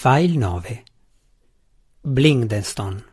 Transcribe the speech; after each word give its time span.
File 0.00 0.36
9 0.36 0.82
Blingdenstone 2.02 3.04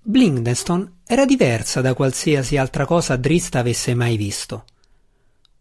Blingdenstone 0.00 0.92
era 1.04 1.24
diversa 1.24 1.80
da 1.80 1.92
qualsiasi 1.92 2.56
altra 2.56 2.86
cosa 2.86 3.16
Drista 3.16 3.58
avesse 3.58 3.94
mai 3.94 4.16
visto. 4.16 4.64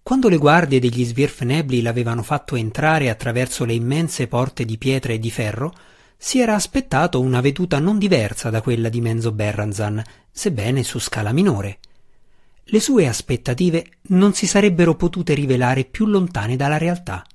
Quando 0.04 0.30
le 0.30 0.38
guardie 0.38 0.80
degli 0.80 1.04
Svirfnebli 1.04 1.82
l'avevano 1.82 2.22
fatto 2.22 2.56
entrare 2.56 3.10
attraverso 3.10 3.66
le 3.66 3.74
immense 3.74 4.28
porte 4.28 4.64
di 4.64 4.78
pietra 4.78 5.14
e 5.14 5.18
di 5.18 5.32
ferro, 5.32 5.74
si 6.16 6.40
era 6.40 6.54
aspettato 6.54 7.20
una 7.20 7.42
veduta 7.42 7.80
non 7.80 7.98
diversa 7.98 8.52
da 8.52 8.62
quella 8.62 8.90
di 8.90 9.02
Menzo 9.02 9.32
Berranzan, 9.32 10.04
sebbene 10.30 10.84
su 10.84 11.00
scala 11.00 11.32
minore. 11.32 11.80
Le 12.66 12.80
sue 12.80 13.08
aspettative 13.08 14.02
non 14.10 14.36
si 14.36 14.46
sarebbero 14.46 14.94
potute 14.94 15.34
rivelare 15.34 15.84
più 15.84 16.06
lontane 16.06 16.56
dalla 16.56 16.78
realtà. 16.78 17.26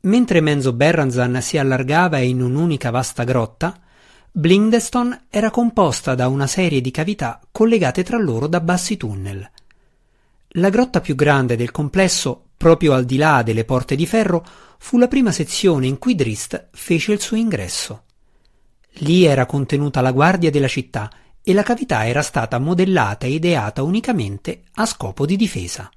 Mentre 0.00 0.40
Menzo 0.40 0.72
Berranzan 0.72 1.40
si 1.42 1.58
allargava 1.58 2.18
in 2.18 2.40
un'unica 2.40 2.90
vasta 2.90 3.24
grotta, 3.24 3.80
Blindestone 4.30 5.24
era 5.28 5.50
composta 5.50 6.14
da 6.14 6.28
una 6.28 6.46
serie 6.46 6.80
di 6.80 6.92
cavità 6.92 7.40
collegate 7.50 8.04
tra 8.04 8.16
loro 8.18 8.46
da 8.46 8.60
bassi 8.60 8.96
tunnel. 8.96 9.50
La 10.52 10.68
grotta 10.68 11.00
più 11.00 11.16
grande 11.16 11.56
del 11.56 11.72
complesso, 11.72 12.44
proprio 12.56 12.92
al 12.92 13.04
di 13.04 13.16
là 13.16 13.42
delle 13.42 13.64
porte 13.64 13.96
di 13.96 14.06
ferro, 14.06 14.46
fu 14.78 14.98
la 14.98 15.08
prima 15.08 15.32
sezione 15.32 15.88
in 15.88 15.98
cui 15.98 16.14
Drist 16.14 16.68
fece 16.70 17.12
il 17.12 17.20
suo 17.20 17.36
ingresso. 17.36 18.04
Lì 19.00 19.24
era 19.24 19.46
contenuta 19.46 20.00
la 20.00 20.12
guardia 20.12 20.50
della 20.50 20.68
città 20.68 21.10
e 21.42 21.52
la 21.52 21.62
cavità 21.62 22.06
era 22.06 22.22
stata 22.22 22.58
modellata 22.58 23.26
e 23.26 23.30
ideata 23.30 23.82
unicamente 23.82 24.62
a 24.74 24.86
scopo 24.86 25.26
di 25.26 25.34
difesa. 25.34 25.90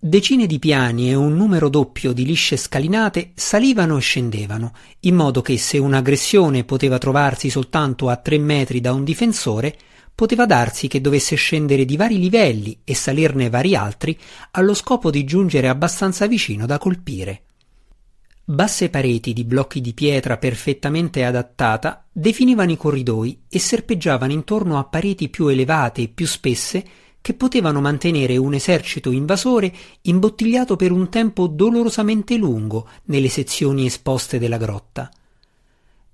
Decine 0.00 0.46
di 0.46 0.60
piani 0.60 1.10
e 1.10 1.16
un 1.16 1.34
numero 1.34 1.68
doppio 1.68 2.12
di 2.12 2.24
lisce 2.24 2.56
scalinate 2.56 3.32
salivano 3.34 3.96
e 3.96 4.00
scendevano, 4.00 4.72
in 5.00 5.16
modo 5.16 5.42
che 5.42 5.58
se 5.58 5.76
un'aggressione 5.78 6.62
poteva 6.62 6.98
trovarsi 6.98 7.50
soltanto 7.50 8.08
a 8.08 8.14
tre 8.14 8.38
metri 8.38 8.80
da 8.80 8.92
un 8.92 9.02
difensore, 9.02 9.76
poteva 10.14 10.46
darsi 10.46 10.86
che 10.86 11.00
dovesse 11.00 11.34
scendere 11.34 11.84
di 11.84 11.96
vari 11.96 12.16
livelli 12.20 12.78
e 12.84 12.94
salirne 12.94 13.50
vari 13.50 13.74
altri 13.74 14.16
allo 14.52 14.72
scopo 14.72 15.10
di 15.10 15.24
giungere 15.24 15.68
abbastanza 15.68 16.28
vicino 16.28 16.64
da 16.64 16.78
colpire. 16.78 17.42
Basse 18.44 18.90
pareti 18.90 19.32
di 19.32 19.42
blocchi 19.42 19.80
di 19.80 19.94
pietra 19.94 20.36
perfettamente 20.36 21.24
adattata 21.24 22.06
definivano 22.12 22.70
i 22.70 22.76
corridoi 22.76 23.42
e 23.48 23.58
serpeggiavano 23.58 24.32
intorno 24.32 24.78
a 24.78 24.84
pareti 24.84 25.28
più 25.28 25.48
elevate 25.48 26.02
e 26.02 26.08
più 26.08 26.24
spesse 26.24 26.84
che 27.20 27.34
potevano 27.34 27.80
mantenere 27.80 28.36
un 28.36 28.54
esercito 28.54 29.10
invasore 29.10 29.72
imbottigliato 30.02 30.76
per 30.76 30.92
un 30.92 31.08
tempo 31.08 31.46
dolorosamente 31.46 32.36
lungo 32.36 32.88
nelle 33.04 33.28
sezioni 33.28 33.86
esposte 33.86 34.38
della 34.38 34.56
grotta. 34.56 35.10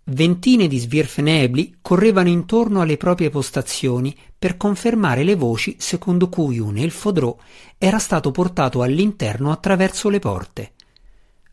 Ventine 0.07 0.67
di 0.67 0.79
svirfenebli 0.79 1.77
correvano 1.81 2.29
intorno 2.29 2.83
alle 2.83 2.99
proprie 2.99 3.31
postazioni 3.31 4.15
per 4.39 4.59
confermare 4.59 5.23
le 5.23 5.35
voci 5.35 5.77
secondo 5.79 6.29
cui 6.29 6.59
un 6.59 6.77
elfodrò 6.77 7.35
era 7.79 7.99
stato 7.99 8.31
portato 8.31 8.83
all'interno 8.83 9.51
attraverso 9.51 10.11
le 10.11 10.19
porte. 10.19 10.73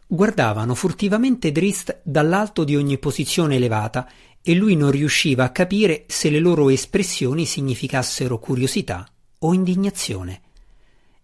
Guardavano 0.05 0.75
furtivamente 0.75 1.53
Drist 1.53 2.02
dall'alto 2.03 2.66
di 2.66 2.75
ogni 2.75 2.97
posizione 2.97 3.55
elevata 3.55 4.09
e 4.41 4.53
lui 4.53 4.75
non 4.75 4.91
riusciva 4.91 5.45
a 5.45 5.52
capire 5.52 6.03
se 6.07 6.29
le 6.29 6.39
loro 6.39 6.67
espressioni 6.69 7.45
significassero 7.45 8.38
curiosità 8.38 9.09
o 9.44 9.53
indignazione. 9.53 10.42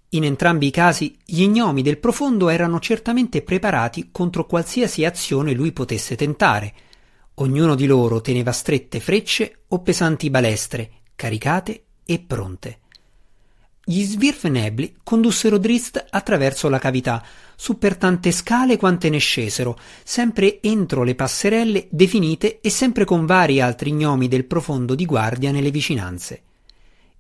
In 0.10 0.24
entrambi 0.24 0.68
i 0.68 0.72
casi 0.72 1.18
gli 1.26 1.46
gnomi 1.48 1.82
del 1.82 1.98
profondo 1.98 2.48
erano 2.48 2.80
certamente 2.80 3.42
preparati 3.42 4.10
contro 4.12 4.46
qualsiasi 4.46 5.04
azione 5.04 5.54
lui 5.54 5.74
potesse 5.74 6.16
tentare. 6.16 6.74
Ognuno 7.36 7.76
di 7.76 7.86
loro 7.86 8.22
teneva 8.22 8.52
strette 8.52 9.00
frecce 9.00 9.64
o 9.68 9.82
pesanti 9.82 10.30
balestre, 10.30 10.92
caricate 11.16 11.84
e 12.06 12.20
pronte. 12.20 12.80
Gli 13.84 14.04
svirfenebli 14.04 14.98
condussero 15.04 15.58
Drist 15.58 16.06
attraverso 16.10 16.68
la 16.68 16.80
cavità, 16.80 17.24
su 17.56 17.78
per 17.78 17.96
tante 17.96 18.32
scale 18.32 18.76
quante 18.78 19.10
ne 19.10 19.18
scesero, 19.18 19.78
sempre 20.04 20.62
entro 20.62 21.04
le 21.04 21.16
passerelle 21.16 21.88
definite 21.90 22.60
e 22.60 22.70
sempre 22.70 23.06
con 23.06 23.26
vari 23.26 23.62
altri 23.62 23.92
gnomi 23.92 24.28
del 24.28 24.46
profondo 24.46 24.94
di 24.94 25.06
guardia 25.06 25.52
nelle 25.52 25.72
vicinanze. 25.72 26.44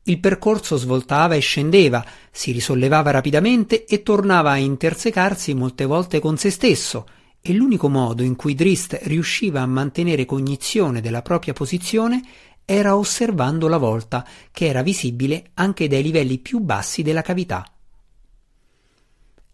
Il 0.07 0.19
percorso 0.19 0.77
svoltava 0.77 1.35
e 1.35 1.39
scendeva, 1.39 2.03
si 2.31 2.53
risollevava 2.53 3.11
rapidamente 3.11 3.85
e 3.85 4.03
tornava 4.03 4.51
a 4.51 4.57
intersecarsi 4.57 5.53
molte 5.53 5.83
volte 5.83 6.19
con 6.21 6.37
se 6.37 6.49
stesso, 6.49 7.05
e 7.41 7.53
l'unico 7.53 7.89
modo 7.89 8.23
in 8.23 8.37
cui 8.37 8.55
Drist 8.55 8.97
riusciva 9.03 9.61
a 9.61 9.65
mantenere 9.65 10.23
cognizione 10.23 11.01
della 11.01 11.21
propria 11.21 11.51
posizione 11.51 12.21
era 12.63 12.95
osservando 12.95 13.67
la 13.67 13.77
volta, 13.77 14.25
che 14.51 14.67
era 14.67 14.81
visibile 14.81 15.51
anche 15.55 15.89
dai 15.89 16.03
livelli 16.03 16.37
più 16.37 16.59
bassi 16.59 17.01
della 17.01 17.21
cavità. 17.21 17.69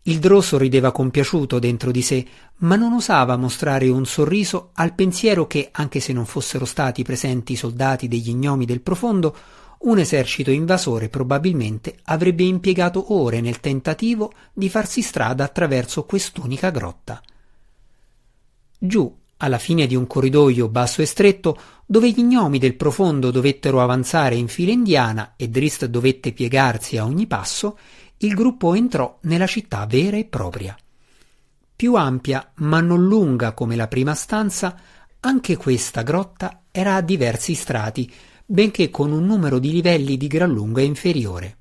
Il 0.03 0.19
Drò 0.19 0.39
sorrideva 0.39 0.91
compiaciuto 0.91 1.57
dentro 1.57 1.89
di 1.89 2.01
sé, 2.03 2.25
ma 2.57 2.75
non 2.75 2.93
osava 2.93 3.37
mostrare 3.37 3.89
un 3.89 4.05
sorriso 4.05 4.69
al 4.73 4.93
pensiero 4.93 5.47
che, 5.47 5.69
anche 5.71 5.99
se 5.99 6.13
non 6.13 6.25
fossero 6.27 6.65
stati 6.65 7.01
presenti 7.03 7.53
i 7.53 7.55
soldati 7.55 8.07
degli 8.07 8.33
gnomi 8.35 8.65
del 8.65 8.81
profondo, 8.81 9.35
un 9.83 9.99
esercito 9.99 10.51
invasore 10.51 11.09
probabilmente 11.09 11.97
avrebbe 12.03 12.43
impiegato 12.43 13.13
ore 13.13 13.41
nel 13.41 13.59
tentativo 13.59 14.31
di 14.53 14.69
farsi 14.69 15.01
strada 15.01 15.43
attraverso 15.43 16.05
quest'unica 16.05 16.69
grotta. 16.69 17.21
Giù, 18.77 19.13
alla 19.37 19.57
fine 19.57 19.87
di 19.87 19.95
un 19.95 20.07
corridoio 20.07 20.69
basso 20.69 21.01
e 21.01 21.05
stretto, 21.05 21.59
dove 21.85 22.09
gli 22.11 22.21
gnomi 22.21 22.59
del 22.59 22.75
profondo 22.75 23.29
dovettero 23.29 23.81
avanzare 23.81 24.35
in 24.35 24.47
fila 24.47 24.71
indiana 24.71 25.33
e 25.35 25.49
Drist 25.49 25.85
dovette 25.85 26.31
piegarsi 26.31 26.97
a 26.97 27.05
ogni 27.05 27.27
passo, 27.27 27.77
il 28.17 28.33
gruppo 28.35 28.73
entrò 28.73 29.17
nella 29.23 29.47
città 29.47 29.85
vera 29.85 30.15
e 30.15 30.23
propria. 30.25 30.77
Più 31.75 31.95
ampia, 31.95 32.51
ma 32.55 32.79
non 32.79 33.05
lunga 33.05 33.51
come 33.51 33.75
la 33.75 33.87
prima 33.87 34.15
stanza, 34.15 34.77
anche 35.19 35.57
questa 35.57 36.03
grotta 36.03 36.61
era 36.71 36.95
a 36.95 37.01
diversi 37.01 37.53
strati, 37.53 38.11
benché 38.45 38.89
con 38.89 39.11
un 39.11 39.25
numero 39.25 39.59
di 39.59 39.71
livelli 39.71 40.17
di 40.17 40.27
gran 40.27 40.51
lunga 40.51 40.81
inferiore. 40.81 41.57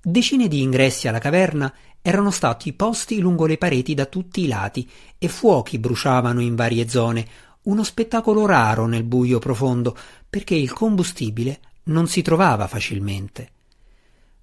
Decine 0.00 0.48
di 0.48 0.62
ingressi 0.62 1.08
alla 1.08 1.18
caverna 1.18 1.72
erano 2.00 2.30
stati 2.30 2.72
posti 2.72 3.20
lungo 3.20 3.46
le 3.46 3.58
pareti 3.58 3.94
da 3.94 4.06
tutti 4.06 4.42
i 4.42 4.48
lati 4.48 4.88
e 5.18 5.28
fuochi 5.28 5.78
bruciavano 5.78 6.40
in 6.40 6.56
varie 6.56 6.88
zone, 6.88 7.26
uno 7.62 7.84
spettacolo 7.84 8.46
raro 8.46 8.86
nel 8.86 9.04
buio 9.04 9.38
profondo, 9.38 9.96
perché 10.28 10.54
il 10.54 10.72
combustibile 10.72 11.60
non 11.84 12.08
si 12.08 12.22
trovava 12.22 12.66
facilmente. 12.66 13.50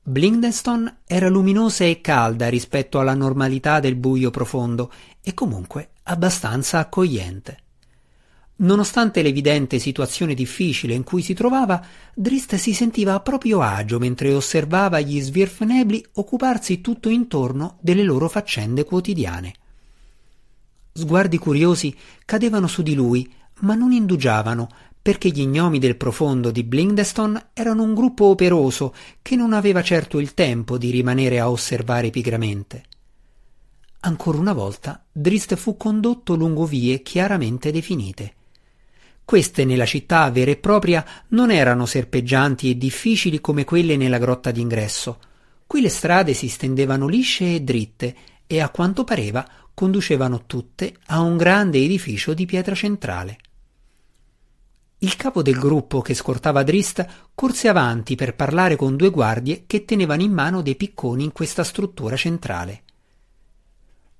Blingdenstone 0.01 0.99
era 1.05 1.27
luminosa 1.27 1.83
e 1.83 2.01
calda 2.01 2.47
rispetto 2.49 2.99
alla 2.99 3.13
normalità 3.13 3.79
del 3.79 3.95
buio 3.95 4.31
profondo 4.31 4.91
e 5.21 5.33
comunque 5.33 5.89
abbastanza 6.03 6.79
accogliente. 6.79 7.57
Nonostante 8.61 9.21
l'evidente 9.21 9.79
situazione 9.79 10.33
difficile 10.33 10.93
in 10.93 11.03
cui 11.03 11.21
si 11.21 11.33
trovava, 11.33 11.81
Drist 12.13 12.55
si 12.55 12.73
sentiva 12.73 13.13
a 13.13 13.21
proprio 13.21 13.61
agio 13.61 13.99
mentre 13.99 14.33
osservava 14.33 14.99
gli 14.99 15.21
svirfnebli 15.21 16.05
occuparsi 16.15 16.81
tutto 16.81 17.07
intorno 17.07 17.77
delle 17.79 18.03
loro 18.03 18.27
faccende 18.27 18.83
quotidiane. 18.83 19.53
Sguardi 20.91 21.37
curiosi 21.37 21.95
cadevano 22.25 22.67
su 22.67 22.81
di 22.81 22.95
lui, 22.95 23.31
ma 23.61 23.75
non 23.75 23.93
indugiavano, 23.93 24.67
perché 25.01 25.29
gli 25.29 25.45
gnomi 25.45 25.79
del 25.79 25.95
profondo 25.95 26.51
di 26.51 26.63
Blingdeston 26.65 27.41
erano 27.53 27.83
un 27.83 27.93
gruppo 27.93 28.25
operoso 28.25 28.93
che 29.21 29.37
non 29.37 29.53
aveva 29.53 29.81
certo 29.81 30.19
il 30.19 30.33
tempo 30.33 30.77
di 30.77 30.91
rimanere 30.91 31.39
a 31.39 31.49
osservare 31.49 32.09
pigramente. 32.09 32.83
Ancora 34.01 34.37
una 34.37 34.53
volta 34.53 35.01
Drist 35.09 35.55
fu 35.55 35.77
condotto 35.77 36.35
lungo 36.35 36.65
vie 36.65 37.01
chiaramente 37.01 37.71
definite. 37.71 38.33
Queste 39.29 39.63
nella 39.63 39.85
città 39.85 40.27
vera 40.31 40.49
e 40.49 40.57
propria 40.57 41.05
non 41.27 41.51
erano 41.51 41.85
serpeggianti 41.85 42.71
e 42.71 42.77
difficili 42.79 43.39
come 43.39 43.63
quelle 43.63 43.95
nella 43.95 44.17
grotta 44.17 44.49
d'ingresso. 44.49 45.19
Qui 45.67 45.81
le 45.81 45.89
strade 45.89 46.33
si 46.33 46.47
stendevano 46.47 47.07
lisce 47.07 47.53
e 47.53 47.61
dritte 47.61 48.15
e 48.47 48.59
a 48.59 48.69
quanto 48.69 49.03
pareva 49.03 49.47
conducevano 49.75 50.47
tutte 50.47 50.95
a 51.05 51.19
un 51.19 51.37
grande 51.37 51.77
edificio 51.77 52.33
di 52.33 52.47
pietra 52.47 52.73
centrale. 52.73 53.37
Il 54.97 55.15
capo 55.15 55.43
del 55.43 55.59
gruppo 55.59 56.01
che 56.01 56.15
scortava 56.15 56.63
Drist 56.63 57.05
corse 57.35 57.67
avanti 57.67 58.15
per 58.15 58.33
parlare 58.33 58.75
con 58.75 58.95
due 58.95 59.11
guardie 59.11 59.65
che 59.67 59.85
tenevano 59.85 60.23
in 60.23 60.31
mano 60.31 60.63
dei 60.63 60.75
picconi 60.75 61.23
in 61.23 61.33
questa 61.33 61.63
struttura 61.63 62.15
centrale. 62.15 62.81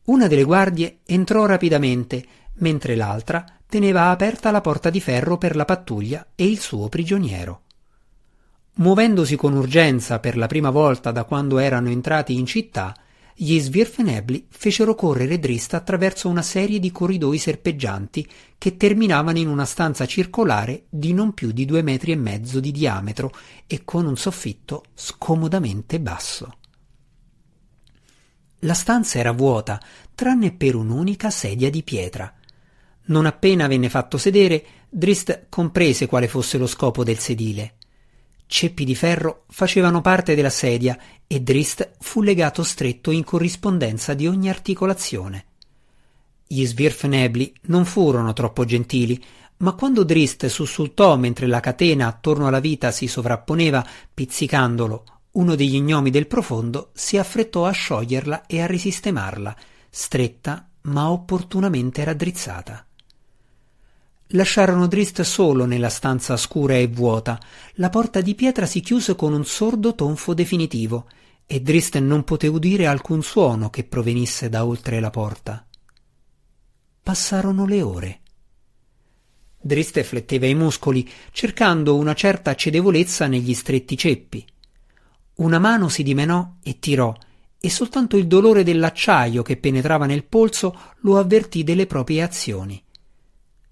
Una 0.04 0.28
delle 0.28 0.44
guardie 0.44 1.00
entrò 1.04 1.48
rapidamente, 1.48 2.24
mentre 2.58 2.96
l'altra 2.96 3.59
teneva 3.70 4.10
aperta 4.10 4.50
la 4.50 4.62
porta 4.62 4.90
di 4.90 5.00
ferro 5.00 5.38
per 5.38 5.56
la 5.56 5.64
pattuglia 5.64 6.26
e 6.34 6.48
il 6.48 6.60
suo 6.60 6.90
prigioniero. 6.90 7.62
Muovendosi 8.76 9.36
con 9.36 9.56
urgenza 9.56 10.20
per 10.20 10.36
la 10.38 10.48
prima 10.48 10.72
volta 10.72 11.12
da 11.12 11.24
quando 11.24 11.60
erano 11.60 11.90
entrati 11.90 12.34
in 12.34 12.48
città, 12.48 12.96
gli 13.36 13.60
Svirfenebli 13.60 14.48
fecero 14.50 14.96
correre 14.96 15.38
Drist 15.38 15.76
attraverso 15.76 16.28
una 16.28 16.42
serie 16.42 16.80
di 16.80 16.92
corridoi 16.92 17.38
serpeggianti 17.38 18.28
che 18.58 18.76
terminavano 18.76 19.38
in 19.38 19.48
una 19.48 19.66
stanza 19.66 20.06
circolare 20.08 20.86
di 20.90 21.14
non 21.14 21.34
più 21.34 21.52
di 21.52 21.66
due 21.66 21.84
metri 21.84 22.12
e 22.12 22.16
mezzo 22.16 22.60
di 22.60 22.72
diametro 22.72 23.32
e 23.68 23.84
con 23.86 24.08
un 24.08 24.18
soffitto 24.18 24.86
scomodamente 24.96 26.00
basso. 26.00 26.58
La 28.64 28.74
stanza 28.74 29.20
era 29.20 29.32
vuota, 29.32 29.80
tranne 30.16 30.52
per 30.52 30.76
un'unica 30.76 31.30
sedia 31.30 31.70
di 31.70 31.84
pietra. 31.84 32.34
Non 33.10 33.26
appena 33.26 33.68
venne 33.68 33.90
fatto 33.90 34.18
sedere, 34.18 34.64
Drist 34.90 35.48
comprese 35.50 36.06
quale 36.06 36.28
fosse 36.28 36.58
lo 36.58 36.68
scopo 36.68 37.04
del 37.04 37.18
sedile. 37.18 37.76
Ceppi 38.46 38.84
di 38.84 38.96
ferro 38.96 39.46
facevano 39.50 40.02
parte 40.02 40.36
della 40.36 40.50
sedia 40.50 40.98
e 41.28 41.42
Drist 41.42 41.92
fu 42.00 42.22
legato 42.22 42.64
stretto 42.64 43.12
in 43.12 43.24
corrispondenza 43.24 44.14
di 44.14 44.28
ogni 44.28 44.50
articolazione. 44.50 45.46
Gli 46.48 46.66
svirfnebli 46.66 47.54
non 47.64 47.86
furono 47.86 48.34
troppo 48.34 48.66
gentili, 48.66 49.24
ma 49.58 49.74
quando 49.74 50.04
Drist 50.04 50.48
sussultò 50.48 51.16
mentre 51.16 51.46
la 51.46 51.60
catena 51.60 52.08
attorno 52.08 52.48
alla 52.48 52.60
vita 52.60 52.92
si 52.92 53.08
sovrapponeva, 53.08 53.86
pizzicandolo, 54.14 55.04
uno 55.32 55.56
degli 55.56 55.80
gnomi 55.80 56.10
del 56.10 56.28
profondo 56.28 56.90
si 56.94 57.18
affrettò 57.18 57.66
a 57.66 57.72
scioglierla 57.72 58.46
e 58.48 58.62
a 58.62 58.66
risistemarla, 58.66 59.56
stretta 59.90 60.70
ma 60.84 61.12
opportunamente 61.12 62.04
raddrizzata. 62.04 62.84
Lasciarono 64.34 64.86
Drist 64.86 65.22
solo 65.22 65.66
nella 65.66 65.90
stanza 65.90 66.38
scura 66.38 66.76
e 66.76 66.86
vuota. 66.86 67.40
La 67.76 67.90
porta 67.90 68.22
di 68.22 68.36
pietra 68.36 68.68
si 68.68 68.80
chiuse 68.80 69.16
con 69.16 69.34
un 69.34 69.44
sordo 69.44 69.96
tonfo 69.96 70.36
definitivo 70.36 71.08
e 71.48 71.62
Drist 71.62 71.98
non 71.98 72.24
poté 72.24 72.46
udire 72.46 72.86
alcun 72.86 73.24
suono 73.24 73.72
che 73.72 73.86
provenisse 73.86 74.48
da 74.48 74.66
oltre 74.66 75.00
la 75.00 75.10
porta. 75.10 75.66
Passarono 77.02 77.66
le 77.66 77.82
ore. 77.82 78.20
Drist 79.60 80.00
fletteva 80.04 80.46
i 80.46 80.54
muscoli, 80.54 81.10
cercando 81.32 81.96
una 81.96 82.14
certa 82.14 82.54
cedevolezza 82.54 83.26
negli 83.26 83.56
stretti 83.56 83.98
ceppi. 83.98 84.46
Una 85.38 85.58
mano 85.58 85.90
si 85.90 86.04
dimenò 86.04 86.58
e 86.62 86.78
tirò, 86.78 87.18
e 87.60 87.70
soltanto 87.72 88.16
il 88.16 88.28
dolore 88.28 88.62
dell'acciaio 88.62 89.42
che 89.42 89.58
penetrava 89.58 90.06
nel 90.06 90.24
polso 90.24 90.80
lo 91.00 91.18
avvertì 91.18 91.64
delle 91.64 91.88
proprie 91.88 92.22
azioni. 92.22 92.84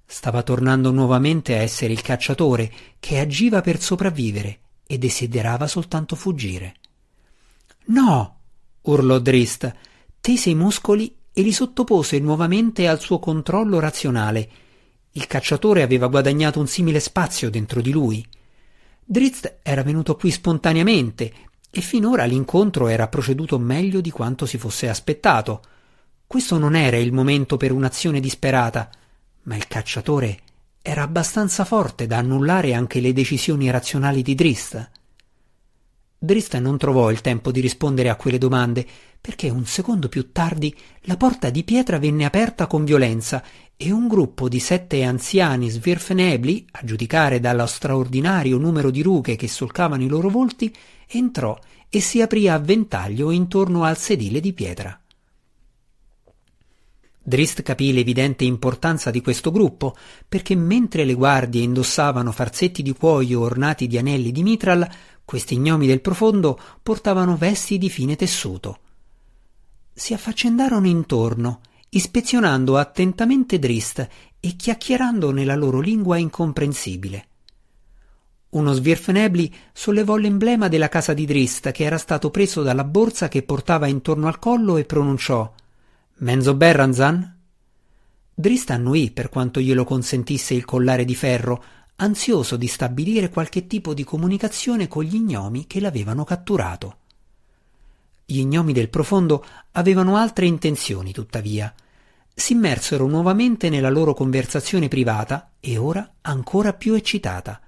Stava 0.10 0.42
tornando 0.42 0.92
nuovamente 0.92 1.54
a 1.58 1.62
essere 1.62 1.92
il 1.92 2.02
cacciatore 2.02 2.72
che 2.98 3.20
agiva 3.20 3.60
per 3.60 3.82
sopravvivere 3.82 4.60
e 4.88 4.98
desiderava 4.98 5.68
soltanto 5.68 6.16
fuggire. 6.16 6.76
No! 7.88 8.36
urlò 8.84 9.20
Drist, 9.20 9.76
tese 10.22 10.50
i 10.50 10.56
muscoli 10.56 11.14
e 11.34 11.42
li 11.42 11.52
sottopose 11.52 12.20
nuovamente 12.20 12.88
al 12.88 13.02
suo 13.02 13.20
controllo 13.20 13.80
razionale. 13.82 14.50
Il 15.12 15.28
cacciatore 15.28 15.82
aveva 15.82 16.08
guadagnato 16.08 16.62
un 16.62 16.68
simile 16.68 17.02
spazio 17.02 17.50
dentro 17.50 17.82
di 17.82 17.92
lui. 17.92 18.26
Drist 19.04 19.58
era 19.62 19.84
venuto 19.84 20.16
qui 20.16 20.32
spontaneamente 20.32 21.34
e 21.70 21.82
finora 21.82 22.24
l'incontro 22.24 22.88
era 22.88 23.10
proceduto 23.10 23.60
meglio 23.60 24.00
di 24.00 24.10
quanto 24.10 24.46
si 24.46 24.58
fosse 24.58 24.88
aspettato. 24.88 25.62
Questo 26.26 26.58
non 26.58 26.78
era 26.78 26.96
il 26.96 27.12
momento 27.12 27.58
per 27.58 27.74
un'azione 27.74 28.22
disperata 28.22 28.90
ma 29.48 29.56
il 29.56 29.68
cacciatore 29.68 30.40
era 30.82 31.04
abbastanza 31.04 31.66
forte 31.66 32.08
da 32.08 32.18
annullare 32.18 32.74
anche 32.74 33.02
le 33.02 33.12
decisioni 33.12 33.70
razionali 33.70 34.22
di 34.22 34.36
Drist. 34.36 34.92
Drist 36.20 36.58
non 36.58 36.78
trovò 36.78 37.12
il 37.12 37.22
tempo 37.22 37.52
di 37.52 37.60
rispondere 37.60 38.10
a 38.10 38.16
quelle 38.16 38.38
domande, 38.38 38.86
perché 39.20 39.50
un 39.50 39.66
secondo 39.66 40.10
più 40.10 40.32
tardi 40.32 40.74
la 41.02 41.18
porta 41.18 41.50
di 41.50 41.64
pietra 41.64 42.00
venne 42.00 42.26
aperta 42.26 42.68
con 42.68 42.86
violenza 42.86 43.44
e 43.76 43.92
un 43.92 44.08
gruppo 44.08 44.50
di 44.50 44.60
sette 44.60 45.04
anziani 45.04 45.70
svirfenebli, 45.70 46.68
a 46.72 46.80
giudicare 46.84 47.40
dallo 47.40 47.66
straordinario 47.66 48.58
numero 48.58 48.90
di 48.90 49.02
rughe 49.02 49.36
che 49.36 49.48
solcavano 49.48 50.04
i 50.04 50.08
loro 50.08 50.30
volti, 50.30 50.74
entrò 51.08 51.58
e 51.90 52.00
si 52.00 52.22
aprì 52.22 52.48
a 52.50 52.58
ventaglio 52.58 53.32
intorno 53.32 53.84
al 53.84 53.98
sedile 53.98 54.40
di 54.40 54.54
pietra. 54.54 55.00
Drist 57.28 57.62
capì 57.62 57.92
l'evidente 57.92 58.46
importanza 58.46 59.12
di 59.12 59.20
questo 59.20 59.52
gruppo, 59.52 59.98
perché 60.30 60.56
mentre 60.56 61.04
le 61.04 61.14
guardie 61.14 61.62
indossavano 61.62 62.32
farsetti 62.32 62.82
di 62.82 62.94
cuoio 62.94 63.42
ornati 63.42 63.86
di 63.86 63.98
anelli 63.98 64.32
di 64.32 64.44
mitral, 64.44 64.90
questi 65.26 65.58
gnomi 65.58 65.88
del 65.88 66.00
profondo 66.00 66.58
portavano 66.82 67.36
vesti 67.36 67.78
di 67.78 67.90
fine 67.90 68.16
tessuto. 68.16 68.80
Si 69.94 70.14
affaccendarono 70.14 70.88
intorno, 70.88 71.60
ispezionando 71.90 72.78
attentamente 72.78 73.60
Drist 73.60 74.08
e 74.40 74.56
chiacchierando 74.56 75.32
nella 75.32 75.58
loro 75.58 75.82
lingua 75.82 76.16
incomprensibile. 76.16 77.28
Uno 78.52 78.72
svirfenebli 78.72 79.54
sollevò 79.74 80.16
l'emblema 80.16 80.70
della 80.70 80.88
casa 80.88 81.14
di 81.14 81.26
Drist 81.26 81.72
che 81.72 81.84
era 81.84 81.98
stato 81.98 82.32
preso 82.32 82.62
dalla 82.64 82.86
borsa 82.86 83.28
che 83.28 83.44
portava 83.44 83.88
intorno 83.88 84.28
al 84.28 84.40
collo 84.40 84.78
e 84.78 84.86
pronunciò 84.86 85.54
Menzo 86.20 86.56
Berranzan? 86.56 87.38
Drist 88.34 88.72
annuì 88.72 89.12
per 89.12 89.30
quanto 89.30 89.60
glielo 89.60 89.84
consentisse 89.84 90.56
il 90.56 90.66
collare 90.66 91.06
di 91.06 91.14
ferro, 91.14 91.64
ansioso 91.98 92.58
di 92.58 92.66
stabilire 92.66 93.30
qualche 93.30 93.68
tipo 93.68 93.94
di 93.94 94.04
comunicazione 94.04 94.88
con 94.88 95.04
gli 95.04 95.20
gnomi 95.20 95.68
che 95.68 95.80
l'avevano 95.80 96.24
catturato. 96.24 96.98
Gli 98.26 98.44
gnomi 98.44 98.74
del 98.74 98.90
profondo 98.90 99.46
avevano 99.74 100.18
altre 100.18 100.48
intenzioni, 100.48 101.12
tuttavia. 101.12 101.72
Si 102.34 102.54
immersero 102.54 103.06
nuovamente 103.06 103.70
nella 103.70 103.92
loro 103.92 104.16
conversazione 104.16 104.88
privata 104.88 105.52
e 105.60 105.78
ora 105.78 106.14
ancora 106.22 106.74
più 106.74 106.96
eccitata. 106.96 107.62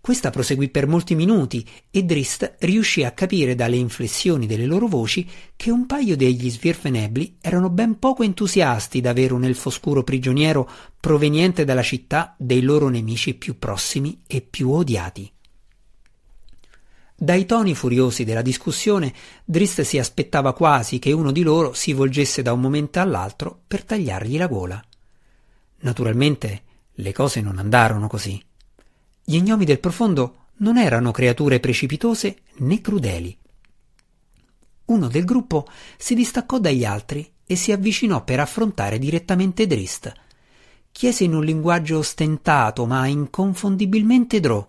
Questa 0.00 0.30
proseguì 0.30 0.70
per 0.70 0.86
molti 0.86 1.14
minuti 1.14 1.66
e 1.90 2.02
Drist 2.02 2.56
riuscì 2.60 3.04
a 3.04 3.10
capire 3.10 3.54
dalle 3.54 3.76
inflessioni 3.76 4.46
delle 4.46 4.64
loro 4.64 4.86
voci 4.86 5.28
che 5.54 5.70
un 5.70 5.86
paio 5.86 6.16
degli 6.16 6.48
svirfenebli 6.48 7.38
erano 7.40 7.68
ben 7.68 7.98
poco 7.98 8.22
entusiasti 8.22 9.00
d'avere 9.00 9.34
un 9.34 9.44
elfo 9.44 9.70
scuro 9.70 10.04
prigioniero 10.04 10.68
proveniente 10.98 11.64
dalla 11.64 11.82
città 11.82 12.34
dei 12.38 12.62
loro 12.62 12.88
nemici 12.88 13.34
più 13.34 13.58
prossimi 13.58 14.22
e 14.26 14.40
più 14.40 14.70
odiati. 14.70 15.30
Dai 17.20 17.46
toni 17.46 17.74
furiosi 17.74 18.22
della 18.24 18.42
discussione, 18.42 19.12
Drist 19.44 19.82
si 19.82 19.98
aspettava 19.98 20.54
quasi 20.54 21.00
che 21.00 21.10
uno 21.10 21.32
di 21.32 21.42
loro 21.42 21.74
si 21.74 21.92
volgesse 21.92 22.42
da 22.42 22.52
un 22.52 22.60
momento 22.60 23.00
all'altro 23.00 23.62
per 23.66 23.84
tagliargli 23.84 24.38
la 24.38 24.46
gola. 24.46 24.82
Naturalmente 25.80 26.62
le 26.92 27.12
cose 27.12 27.40
non 27.40 27.58
andarono 27.58 28.06
così. 28.06 28.40
Gli 29.30 29.42
gnomi 29.42 29.66
del 29.66 29.78
profondo 29.78 30.46
non 30.60 30.78
erano 30.78 31.10
creature 31.10 31.60
precipitose 31.60 32.38
né 32.60 32.80
crudeli. 32.80 33.36
Uno 34.86 35.08
del 35.08 35.26
gruppo 35.26 35.66
si 35.98 36.14
distaccò 36.14 36.58
dagli 36.58 36.86
altri 36.86 37.30
e 37.44 37.54
si 37.54 37.70
avvicinò 37.70 38.24
per 38.24 38.40
affrontare 38.40 38.98
direttamente 38.98 39.66
Drist. 39.66 40.10
Chiese 40.90 41.24
in 41.24 41.34
un 41.34 41.44
linguaggio 41.44 41.98
ostentato 41.98 42.86
ma 42.86 43.06
inconfondibilmente 43.06 44.40
drò. 44.40 44.66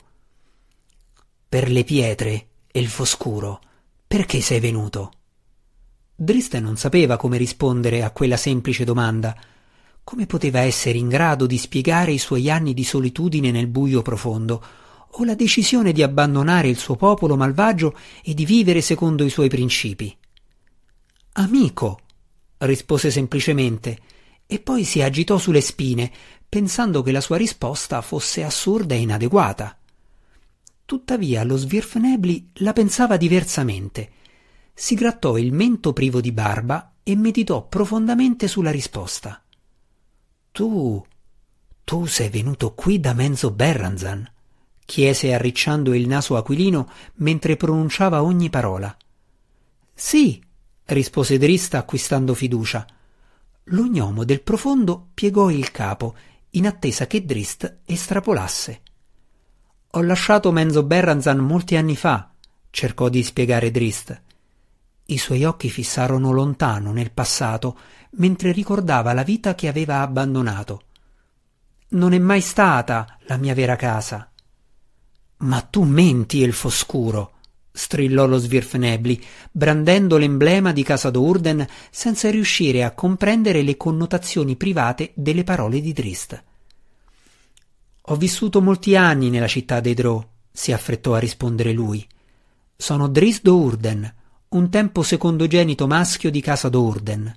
Per 1.48 1.72
le 1.72 1.86
pietre, 1.86 2.48
elfo 2.68 3.06
scuro, 3.06 3.62
perché 4.06 4.42
sei 4.42 4.60
venuto? 4.60 5.14
Drist 6.14 6.58
non 6.58 6.76
sapeva 6.76 7.16
come 7.16 7.38
rispondere 7.38 8.04
a 8.04 8.12
quella 8.12 8.36
semplice 8.36 8.84
domanda 8.84 9.34
come 10.10 10.26
poteva 10.26 10.62
essere 10.62 10.98
in 10.98 11.08
grado 11.08 11.46
di 11.46 11.60
spiegare 11.60 12.12
i 12.12 12.18
suoi 12.18 12.50
anni 12.50 12.74
di 12.74 12.84
solitudine 12.84 13.52
nel 13.52 13.68
buio 13.68 14.02
profondo, 14.02 14.66
o 15.08 15.24
la 15.24 15.36
decisione 15.36 15.92
di 15.92 16.02
abbandonare 16.02 16.68
il 16.68 16.80
suo 16.80 16.96
popolo 16.96 17.38
malvagio 17.38 17.96
e 18.24 18.34
di 18.34 18.44
vivere 18.44 18.82
secondo 18.82 19.24
i 19.24 19.30
suoi 19.30 19.50
principi? 19.50 20.18
Amico, 21.34 22.00
rispose 22.58 23.12
semplicemente, 23.12 24.00
e 24.48 24.60
poi 24.60 24.84
si 24.84 25.04
agitò 25.04 25.38
sulle 25.38 25.62
spine, 25.62 26.12
pensando 26.50 27.04
che 27.04 27.12
la 27.12 27.22
sua 27.22 27.38
risposta 27.38 28.02
fosse 28.02 28.44
assurda 28.44 28.96
e 28.96 29.02
inadeguata. 29.02 29.78
Tuttavia 30.86 31.44
lo 31.44 31.56
Svirfnebli 31.56 32.50
la 32.54 32.74
pensava 32.74 33.16
diversamente. 33.16 34.10
Si 34.74 34.96
grattò 34.96 35.38
il 35.38 35.54
mento 35.54 35.94
privo 35.94 36.20
di 36.20 36.32
barba 36.32 36.94
e 37.04 37.16
meditò 37.16 37.68
profondamente 37.68 38.48
sulla 38.48 38.72
risposta. 38.72 39.44
Tu. 40.60 41.02
tu 41.86 42.06
sei 42.06 42.28
venuto 42.28 42.74
qui 42.74 43.00
da 43.00 43.14
Menzo 43.14 43.50
Berranzan? 43.50 44.30
chiese 44.84 45.34
arricciando 45.34 45.94
il 45.94 46.06
naso 46.06 46.36
aquilino 46.36 46.92
mentre 47.16 47.56
pronunciava 47.56 48.22
ogni 48.24 48.50
parola. 48.50 48.94
Sì, 49.94 50.44
rispose 50.88 51.38
Drista 51.38 51.78
acquistando 51.78 52.34
fiducia. 52.34 52.86
Lo 53.72 53.86
gnomo 53.86 54.26
del 54.26 54.42
profondo 54.42 55.08
piegò 55.14 55.50
il 55.50 55.72
capo 55.72 56.14
in 56.50 56.68
attesa 56.68 57.08
che 57.08 57.24
Drist 57.24 57.78
estrapolasse. 57.86 58.82
Ho 59.92 60.02
lasciato 60.02 60.52
Menzo 60.52 60.84
Berranzan 60.84 61.38
molti 61.38 61.78
anni 61.78 61.96
fa, 61.96 62.34
cercò 62.70 63.08
di 63.08 63.24
spiegare 63.24 63.72
Drist. 63.72 64.22
I 65.12 65.18
suoi 65.18 65.44
occhi 65.44 65.70
fissarono 65.70 66.32
lontano 66.32 66.92
nel 66.92 67.12
passato, 67.12 67.78
mentre 68.12 68.52
ricordava 68.52 69.12
la 69.14 69.24
vita 69.24 69.56
che 69.56 69.68
aveva 69.68 70.02
abbandonato. 70.02 70.84
Non 71.90 72.14
è 72.14 72.20
mai 72.20 72.42
stata 72.42 73.18
la 73.22 73.38
mia 73.38 73.56
vera 73.56 73.76
casa. 73.76 74.32
Ma 75.38 75.62
tu 75.62 75.82
menti, 75.82 76.44
elfo 76.44 76.70
scuro, 76.70 77.34
strillò 77.72 78.28
lo 78.28 78.38
Svirfnebli, 78.38 79.24
brandendo 79.52 80.18
l'emblema 80.18 80.72
di 80.72 80.84
casa 80.84 81.10
d'Urden 81.10 81.66
senza 81.90 82.30
riuscire 82.30 82.84
a 82.84 82.92
comprendere 82.92 83.64
le 83.64 83.78
connotazioni 83.78 84.58
private 84.58 85.12
delle 85.16 85.44
parole 85.44 85.82
di 85.82 85.92
Drist. 85.92 86.44
Ho 88.02 88.16
vissuto 88.16 88.62
molti 88.62 88.96
anni 88.96 89.32
nella 89.32 89.48
città 89.48 89.80
dei 89.80 89.96
Drò, 89.96 90.24
si 90.52 90.72
affrettò 90.72 91.16
a 91.16 91.20
rispondere 91.20 91.72
lui. 91.72 92.08
Sono 92.76 93.08
Drist 93.08 93.42
d'Urden, 93.42 94.14
un 94.50 94.72
tempo 94.72 95.04
secondogenito 95.04 95.86
maschio 95.86 96.32
di 96.32 96.42
casa 96.42 96.70
d'Urden. 96.70 97.36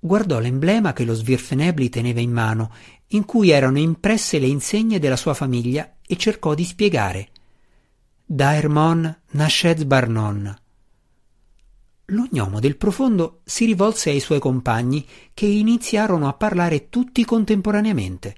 Guardò 0.00 0.40
l'emblema 0.40 0.92
che 0.92 1.04
lo 1.04 1.14
Svirfenebli 1.14 1.88
teneva 1.88 2.20
in 2.20 2.32
mano, 2.32 2.72
in 3.08 3.24
cui 3.24 3.50
erano 3.50 3.78
impresse 3.78 4.40
le 4.40 4.48
insegne 4.48 4.98
della 4.98 5.14
sua 5.14 5.32
famiglia, 5.32 5.94
e 6.04 6.16
cercò 6.16 6.54
di 6.54 6.64
spiegare. 6.64 7.28
Daermon 8.24 9.20
Nashed 9.30 9.84
Barnon. 9.84 10.58
Lo 12.06 12.26
gnomo 12.28 12.58
del 12.58 12.76
profondo 12.76 13.40
si 13.44 13.64
rivolse 13.64 14.10
ai 14.10 14.20
suoi 14.20 14.40
compagni, 14.40 15.06
che 15.32 15.46
iniziarono 15.46 16.26
a 16.26 16.32
parlare 16.32 16.88
tutti 16.88 17.24
contemporaneamente. 17.24 18.34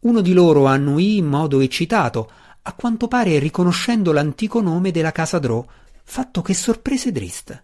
Uno 0.00 0.20
di 0.20 0.32
loro 0.32 0.66
annuì 0.66 1.18
in 1.18 1.26
modo 1.26 1.60
eccitato, 1.60 2.28
a 2.62 2.72
quanto 2.74 3.06
pare 3.06 3.38
riconoscendo 3.38 4.10
l'antico 4.10 4.60
nome 4.60 4.90
della 4.90 5.12
casa 5.12 5.38
Drò, 5.38 5.64
fatto 6.10 6.42
che 6.42 6.54
sorprese 6.54 7.12
Drist. 7.12 7.62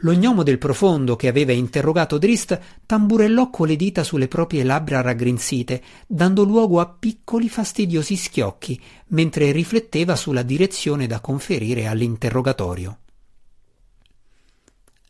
Lo 0.00 0.12
gnomo 0.12 0.42
del 0.42 0.58
profondo 0.58 1.14
che 1.14 1.28
aveva 1.28 1.52
interrogato 1.52 2.18
Drist 2.18 2.58
tamburellò 2.84 3.48
con 3.48 3.68
le 3.68 3.76
dita 3.76 4.02
sulle 4.02 4.26
proprie 4.26 4.64
labbra 4.64 5.00
raggrinzite, 5.02 5.80
dando 6.08 6.42
luogo 6.42 6.80
a 6.80 6.88
piccoli 6.88 7.48
fastidiosi 7.48 8.16
schiocchi, 8.16 8.80
mentre 9.08 9.52
rifletteva 9.52 10.16
sulla 10.16 10.42
direzione 10.42 11.06
da 11.06 11.20
conferire 11.20 11.86
all'interrogatorio. 11.86 12.98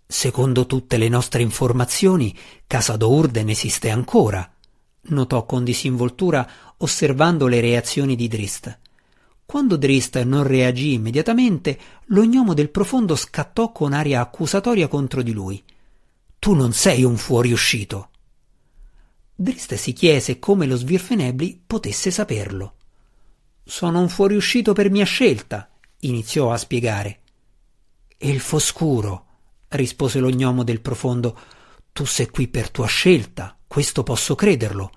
Secondo 0.07 0.67
tutte 0.67 0.99
le 0.99 1.09
nostre 1.09 1.41
informazioni, 1.41 2.37
Casa 2.67 2.99
d'Urden 2.99 3.49
esiste 3.49 3.89
ancora, 3.89 4.47
notò 5.01 5.47
con 5.47 5.65
disinvoltura 5.65 6.47
osservando 6.77 7.47
le 7.47 7.61
reazioni 7.61 8.17
di 8.17 8.29
Drist. 8.29 8.79
Quando 9.51 9.79
Drist 9.79 10.21
non 10.25 10.47
reagì 10.47 10.93
immediatamente, 10.93 11.79
lo 12.09 12.23
gnomo 12.23 12.53
del 12.53 12.69
profondo 12.69 13.17
scattò 13.17 13.73
con 13.73 13.95
aria 13.95 14.21
accusatoria 14.21 14.89
contro 14.89 15.23
di 15.23 15.33
lui. 15.33 15.65
Tu 16.39 16.53
non 16.53 16.75
sei 16.75 17.03
un 17.03 17.17
fuoriuscito. 17.17 18.11
Drist 19.35 19.73
si 19.77 19.95
chiese 19.95 20.39
come 20.39 20.67
lo 20.67 20.77
Svirfenebli 20.77 21.63
potesse 21.67 22.11
saperlo. 22.11 22.75
Sono 23.65 24.01
un 24.01 24.11
fuoriuscito 24.11 24.75
per 24.75 24.91
mia 24.91 25.07
scelta, 25.07 25.71
iniziò 26.01 26.53
a 26.53 26.59
spiegare. 26.59 27.21
Elfo 28.19 28.59
scuro, 28.59 29.25
rispose 29.69 30.19
lo 30.19 30.29
gnomo 30.29 30.63
del 30.63 30.83
profondo, 30.83 31.39
tu 31.95 32.05
sei 32.05 32.29
qui 32.29 32.49
per 32.49 32.69
tua 32.69 32.87
scelta, 32.87 33.57
questo 33.67 34.03
posso 34.03 34.35
crederlo. 34.35 34.93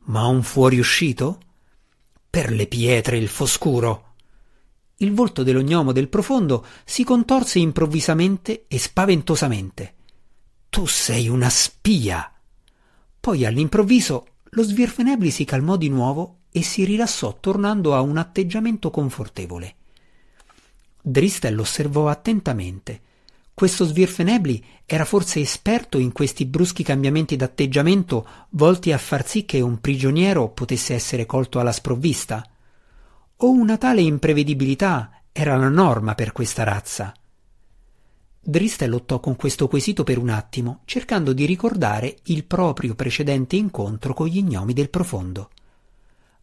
Ma 0.00 0.26
un 0.26 0.42
fuoriuscito? 0.42 1.38
Per 2.34 2.50
le 2.50 2.66
pietre 2.66 3.16
il 3.16 3.28
foscuro. 3.28 4.14
Il 4.96 5.12
volto 5.12 5.44
dello 5.44 5.60
gnomo 5.60 5.92
del 5.92 6.08
profondo 6.08 6.66
si 6.84 7.04
contorse 7.04 7.60
improvvisamente 7.60 8.64
e 8.66 8.76
spaventosamente. 8.76 9.94
Tu 10.68 10.84
sei 10.86 11.28
una 11.28 11.48
spia. 11.48 12.28
Poi 13.20 13.44
all'improvviso 13.44 14.26
lo 14.42 14.62
Svirfenebli 14.64 15.30
si 15.30 15.44
calmò 15.44 15.76
di 15.76 15.88
nuovo 15.88 16.38
e 16.50 16.64
si 16.64 16.84
rilassò 16.84 17.38
tornando 17.38 17.94
a 17.94 18.00
un 18.00 18.16
atteggiamento 18.16 18.90
confortevole. 18.90 19.76
Dristel 21.00 21.56
osservò 21.56 22.08
attentamente 22.08 23.00
questo 23.54 23.84
Svirfenebli 23.84 24.64
era 24.84 25.04
forse 25.04 25.38
esperto 25.38 25.98
in 25.98 26.10
questi 26.10 26.44
bruschi 26.44 26.82
cambiamenti 26.82 27.36
d'atteggiamento 27.36 28.26
volti 28.50 28.90
a 28.90 28.98
far 28.98 29.24
sì 29.24 29.44
che 29.44 29.60
un 29.60 29.80
prigioniero 29.80 30.48
potesse 30.48 30.92
essere 30.92 31.24
colto 31.24 31.60
alla 31.60 31.70
sprovvista? 31.70 32.44
O 33.36 33.50
una 33.50 33.78
tale 33.78 34.00
imprevedibilità 34.00 35.22
era 35.30 35.56
la 35.56 35.68
norma 35.68 36.16
per 36.16 36.32
questa 36.32 36.64
razza? 36.64 37.14
Drista 38.46 38.86
lottò 38.86 39.20
con 39.20 39.36
questo 39.36 39.68
quesito 39.68 40.02
per 40.02 40.18
un 40.18 40.30
attimo, 40.30 40.80
cercando 40.84 41.32
di 41.32 41.46
ricordare 41.46 42.16
il 42.24 42.44
proprio 42.44 42.94
precedente 42.94 43.54
incontro 43.54 44.14
con 44.14 44.26
gli 44.26 44.42
gnomi 44.42 44.72
del 44.72 44.90
profondo. 44.90 45.50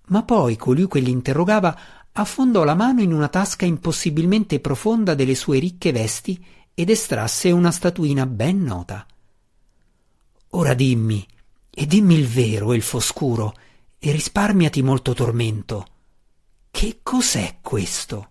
Ma 0.08 0.24
poi 0.24 0.56
colui 0.56 0.88
che 0.88 1.00
l'interrogava 1.00 1.78
affondò 2.14 2.64
la 2.64 2.74
mano 2.74 3.02
in 3.02 3.14
una 3.14 3.28
tasca 3.28 3.66
impossibilmente 3.66 4.60
profonda 4.60 5.14
delle 5.14 5.36
sue 5.36 5.60
ricche 5.60 5.92
vesti 5.92 6.44
ed 6.74 6.90
estrasse 6.90 7.52
una 7.52 7.72
statuina 7.72 8.26
ben 8.26 8.64
nota. 8.64 9.06
Ora 10.52 10.74
dimmi, 10.74 11.26
e 11.70 11.86
dimmi 11.86 12.16
il 12.16 12.28
vero, 12.28 12.74
elfo 12.74 13.00
scuro, 13.00 13.54
e 13.98 14.12
risparmiati 14.12 14.82
molto 14.82 15.14
tormento. 15.14 15.86
Che 16.72 17.00
cos'è 17.04 17.58
questo? 17.62 18.30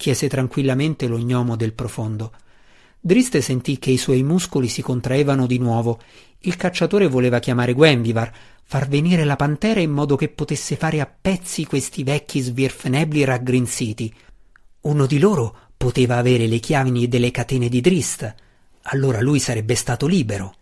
chiese 0.00 0.28
tranquillamente 0.28 1.06
lo 1.06 1.18
gnomo 1.18 1.56
del 1.56 1.74
profondo. 1.74 2.32
Driste 2.98 3.42
sentì 3.42 3.78
che 3.78 3.90
i 3.90 3.98
suoi 3.98 4.22
muscoli 4.22 4.66
si 4.66 4.80
contraevano 4.80 5.46
di 5.46 5.58
nuovo. 5.58 6.00
Il 6.40 6.56
cacciatore 6.56 7.06
voleva 7.06 7.38
chiamare 7.38 7.74
Gwenvivar, 7.74 8.32
far 8.62 8.88
venire 8.88 9.24
la 9.24 9.36
pantera 9.36 9.80
in 9.80 9.90
modo 9.90 10.16
che 10.16 10.28
potesse 10.28 10.76
fare 10.76 11.00
a 11.00 11.06
pezzi 11.06 11.66
questi 11.66 12.02
vecchi 12.02 12.40
svirfenebli 12.40 13.24
raggrinziti. 13.24 14.14
Uno 14.82 15.04
di 15.04 15.18
loro 15.18 15.58
Poteva 15.80 16.18
avere 16.18 16.46
le 16.46 16.58
chiavi 16.58 17.08
delle 17.08 17.30
catene 17.30 17.70
di 17.70 17.80
Drist, 17.80 18.34
allora 18.82 19.22
lui 19.22 19.38
sarebbe 19.38 19.74
stato 19.74 20.06
libero. 20.06 20.54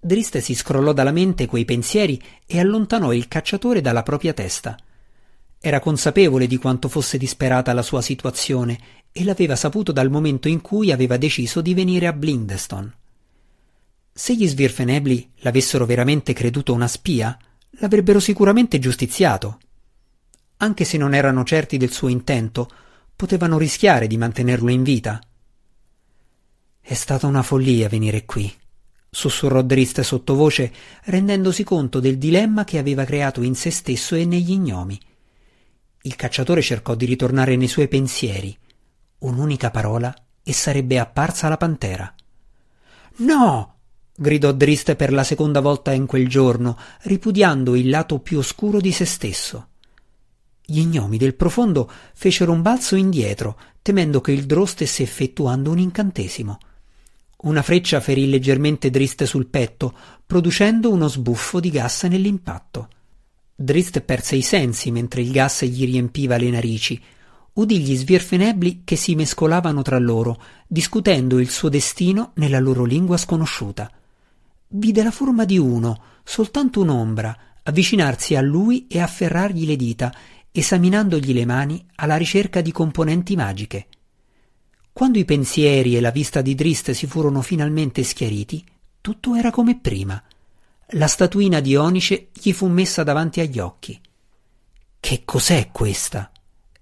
Drist 0.00 0.38
si 0.38 0.56
scrollò 0.56 0.92
dalla 0.92 1.12
mente 1.12 1.46
quei 1.46 1.64
pensieri 1.64 2.20
e 2.44 2.58
allontanò 2.58 3.12
il 3.12 3.28
cacciatore 3.28 3.80
dalla 3.80 4.02
propria 4.02 4.32
testa. 4.32 4.76
Era 5.60 5.78
consapevole 5.78 6.48
di 6.48 6.56
quanto 6.56 6.88
fosse 6.88 7.18
disperata 7.18 7.72
la 7.72 7.82
sua 7.82 8.02
situazione 8.02 8.80
e 9.12 9.22
l'aveva 9.22 9.54
saputo 9.54 9.92
dal 9.92 10.10
momento 10.10 10.48
in 10.48 10.60
cui 10.60 10.90
aveva 10.90 11.16
deciso 11.16 11.60
di 11.60 11.72
venire 11.72 12.08
a 12.08 12.12
Blindeston. 12.12 12.92
Se 14.12 14.34
gli 14.34 14.48
Svirfenebli 14.48 15.34
l'avessero 15.36 15.86
veramente 15.86 16.32
creduto 16.32 16.72
una 16.72 16.88
spia, 16.88 17.38
l'avrebbero 17.78 18.18
sicuramente 18.18 18.80
giustiziato. 18.80 19.60
Anche 20.56 20.84
se 20.84 20.96
non 20.96 21.14
erano 21.14 21.44
certi 21.44 21.76
del 21.76 21.92
suo 21.92 22.08
intento, 22.08 22.68
potevano 23.18 23.58
rischiare 23.58 24.06
di 24.06 24.16
mantenerlo 24.16 24.70
in 24.70 24.84
vita. 24.84 25.20
È 26.80 26.94
stata 26.94 27.26
una 27.26 27.42
follia 27.42 27.88
venire 27.88 28.24
qui, 28.24 28.48
sussurrò 29.10 29.60
Drist 29.62 30.02
sottovoce, 30.02 30.72
rendendosi 31.06 31.64
conto 31.64 31.98
del 31.98 32.16
dilemma 32.16 32.62
che 32.62 32.78
aveva 32.78 33.04
creato 33.04 33.42
in 33.42 33.56
se 33.56 33.72
stesso 33.72 34.14
e 34.14 34.24
negli 34.24 34.56
gnomi. 34.56 34.96
Il 36.02 36.14
cacciatore 36.14 36.62
cercò 36.62 36.94
di 36.94 37.06
ritornare 37.06 37.56
nei 37.56 37.66
suoi 37.66 37.88
pensieri. 37.88 38.56
Un'unica 39.18 39.72
parola 39.72 40.14
e 40.44 40.52
sarebbe 40.52 41.00
apparsa 41.00 41.48
la 41.48 41.56
pantera. 41.56 42.14
No! 43.16 43.78
gridò 44.14 44.52
Drist 44.52 44.94
per 44.94 45.12
la 45.12 45.24
seconda 45.24 45.58
volta 45.58 45.90
in 45.90 46.06
quel 46.06 46.28
giorno, 46.28 46.78
ripudiando 47.02 47.74
il 47.74 47.88
lato 47.88 48.20
più 48.20 48.38
oscuro 48.38 48.78
di 48.78 48.92
se 48.92 49.06
stesso. 49.06 49.67
Gli 50.70 50.84
gnomi 50.84 51.16
del 51.16 51.34
profondo 51.34 51.90
fecero 52.12 52.52
un 52.52 52.60
balzo 52.60 52.94
indietro, 52.94 53.58
temendo 53.80 54.20
che 54.20 54.32
il 54.32 54.44
drò 54.44 54.66
stesse 54.66 55.02
effettuando 55.02 55.70
un 55.70 55.78
incantesimo. 55.78 56.58
Una 57.44 57.62
freccia 57.62 58.00
ferì 58.00 58.28
leggermente 58.28 58.90
Drist 58.90 59.24
sul 59.24 59.46
petto, 59.46 59.96
producendo 60.26 60.90
uno 60.90 61.08
sbuffo 61.08 61.58
di 61.58 61.70
gas 61.70 62.02
nell'impatto. 62.02 62.90
Drist 63.54 64.02
perse 64.02 64.36
i 64.36 64.42
sensi 64.42 64.90
mentre 64.90 65.22
il 65.22 65.30
gas 65.30 65.64
gli 65.64 65.86
riempiva 65.86 66.36
le 66.36 66.50
narici. 66.50 67.02
Udì 67.54 67.78
gli 67.78 67.96
svirfenebli 67.96 68.82
che 68.84 68.96
si 68.96 69.14
mescolavano 69.14 69.80
tra 69.80 69.98
loro, 69.98 70.38
discutendo 70.66 71.38
il 71.38 71.48
suo 71.48 71.70
destino 71.70 72.32
nella 72.34 72.60
loro 72.60 72.84
lingua 72.84 73.16
sconosciuta. 73.16 73.90
Vide 74.68 75.02
la 75.02 75.12
forma 75.12 75.46
di 75.46 75.56
uno, 75.56 75.98
soltanto 76.24 76.82
un'ombra, 76.82 77.34
avvicinarsi 77.62 78.34
a 78.34 78.42
lui 78.42 78.86
e 78.86 79.00
afferrargli 79.00 79.66
le 79.66 79.76
dita, 79.76 80.14
esaminandogli 80.58 81.32
le 81.32 81.44
mani 81.44 81.84
alla 81.96 82.16
ricerca 82.16 82.60
di 82.60 82.72
componenti 82.72 83.36
magiche. 83.36 83.86
Quando 84.92 85.18
i 85.18 85.24
pensieri 85.24 85.96
e 85.96 86.00
la 86.00 86.10
vista 86.10 86.42
di 86.42 86.54
Drist 86.54 86.90
si 86.90 87.06
furono 87.06 87.40
finalmente 87.40 88.02
schiariti, 88.02 88.64
tutto 89.00 89.34
era 89.34 89.50
come 89.50 89.78
prima. 89.78 90.22
La 90.92 91.06
statuina 91.06 91.60
di 91.60 91.76
Onice 91.76 92.28
gli 92.32 92.52
fu 92.52 92.66
messa 92.66 93.02
davanti 93.02 93.40
agli 93.40 93.58
occhi. 93.58 94.00
Che 94.98 95.22
cos'è 95.24 95.70
questa? 95.70 96.30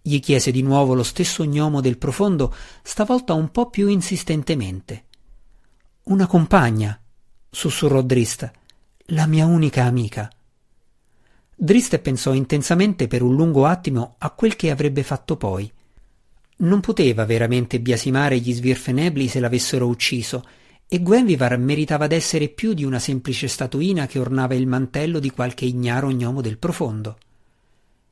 gli 0.06 0.21
chiese 0.21 0.52
di 0.52 0.62
nuovo 0.62 0.95
lo 0.95 1.02
stesso 1.02 1.45
gnomo 1.45 1.80
del 1.80 1.99
profondo, 1.99 2.54
stavolta 2.83 3.35
un 3.35 3.50
po 3.50 3.68
più 3.71 3.88
insistentemente. 3.88 5.06
Una 6.04 6.28
compagna, 6.28 6.97
sussurrò 7.50 8.02
Drist, 8.02 8.49
la 9.06 9.26
mia 9.26 9.47
unica 9.47 9.83
amica. 9.83 10.30
Drist 11.58 11.98
pensò 12.00 12.34
intensamente 12.34 13.08
per 13.08 13.22
un 13.22 13.34
lungo 13.34 13.64
attimo 13.64 14.16
a 14.18 14.30
quel 14.32 14.56
che 14.56 14.70
avrebbe 14.70 15.02
fatto 15.02 15.38
poi. 15.38 15.72
Non 16.58 16.80
poteva 16.80 17.25
veramente 17.25 17.80
biasimare 17.80 18.38
gli 18.38 18.52
svirfenebli 18.52 19.26
se 19.26 19.40
l'avessero 19.40 19.86
ucciso, 19.86 20.44
e 20.86 21.00
Gwenvivar 21.00 21.56
meritava 21.56 22.06
d'essere 22.06 22.48
più 22.48 22.75
di 22.75 22.84
una 22.84 22.98
semplice 22.98 23.48
statuina 23.48 24.06
che 24.06 24.18
ornava 24.18 24.54
il 24.54 24.66
mantello 24.66 25.18
di 25.18 25.30
qualche 25.30 25.64
ignaro 25.64 26.10
gnomo 26.10 26.42
del 26.42 26.58
profondo. 26.58 27.16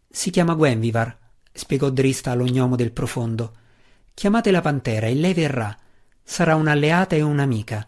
Si 0.08 0.30
chiama 0.30 0.54
Gwenvivar, 0.54 1.14
spiegò 1.52 1.90
Drista 1.90 2.30
allo 2.30 2.46
gnomo 2.46 2.76
del 2.76 2.92
profondo. 2.92 3.52
Chiamate 4.14 4.50
la 4.52 4.62
pantera 4.62 5.06
e 5.06 5.14
lei 5.14 5.34
verrà. 5.34 5.76
Sarà 6.22 6.56
un'alleata 6.56 7.14
e 7.14 7.20
un'amica. 7.20 7.86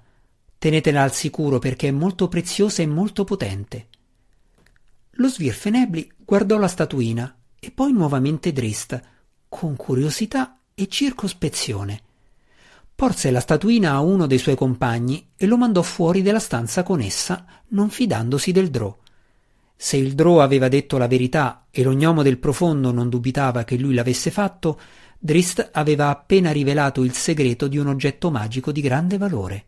Tenetela 0.59 1.03
al 1.03 1.15
sicuro 1.15 1.59
perché 1.59 1.89
è 1.89 1.93
molto 1.93 2.29
preziosa 2.29 2.83
e 2.83 2.87
molto 2.87 3.25
potente. 3.25 3.87
Lo 5.19 5.29
svirfenebli 5.29 6.13
guardò 6.25 6.59
la 6.59 6.69
statuina 6.69 7.35
e 7.59 7.71
poi 7.71 7.93
nuovamente 7.93 8.53
Drist, 8.53 9.01
con 9.49 9.75
curiosità 9.75 10.59
e 10.75 10.89
circospezione. 10.89 12.01
Porse 12.95 13.31
la 13.31 13.41
statuina 13.41 13.93
a 13.93 14.01
uno 14.01 14.27
dei 14.27 14.39
suoi 14.39 14.57
compagni 14.57 15.31
e 15.37 15.47
lo 15.47 15.57
mandò 15.57 15.81
fuori 15.83 16.21
della 16.21 16.39
stanza 16.39 16.83
con 16.83 17.01
essa, 17.01 17.47
non 17.69 17.89
fidandosi 17.89 18.53
del 18.53 18.69
Drò. 18.69 18.95
Se 19.75 19.97
il 19.97 20.15
Drò 20.15 20.43
aveva 20.43 20.69
detto 20.69 20.99
la 20.99 21.07
verità 21.07 21.67
e 21.71 21.83
lo 21.83 21.93
gnomo 21.93 22.23
del 22.23 22.39
profondo 22.39 22.93
non 22.93 23.09
dubitava 23.09 23.65
che 23.65 23.77
lui 23.77 23.95
l'avesse 23.95 24.31
fatto, 24.31 24.79
Drist 25.19 25.71
aveva 25.73 26.09
appena 26.09 26.53
rivelato 26.53 27.03
il 27.03 27.13
segreto 27.13 27.69
di 27.69 27.79
un 27.79 27.87
oggetto 27.87 28.31
magico 28.31 28.71
di 28.71 28.83
grande 28.83 29.17
valore. 29.17 29.65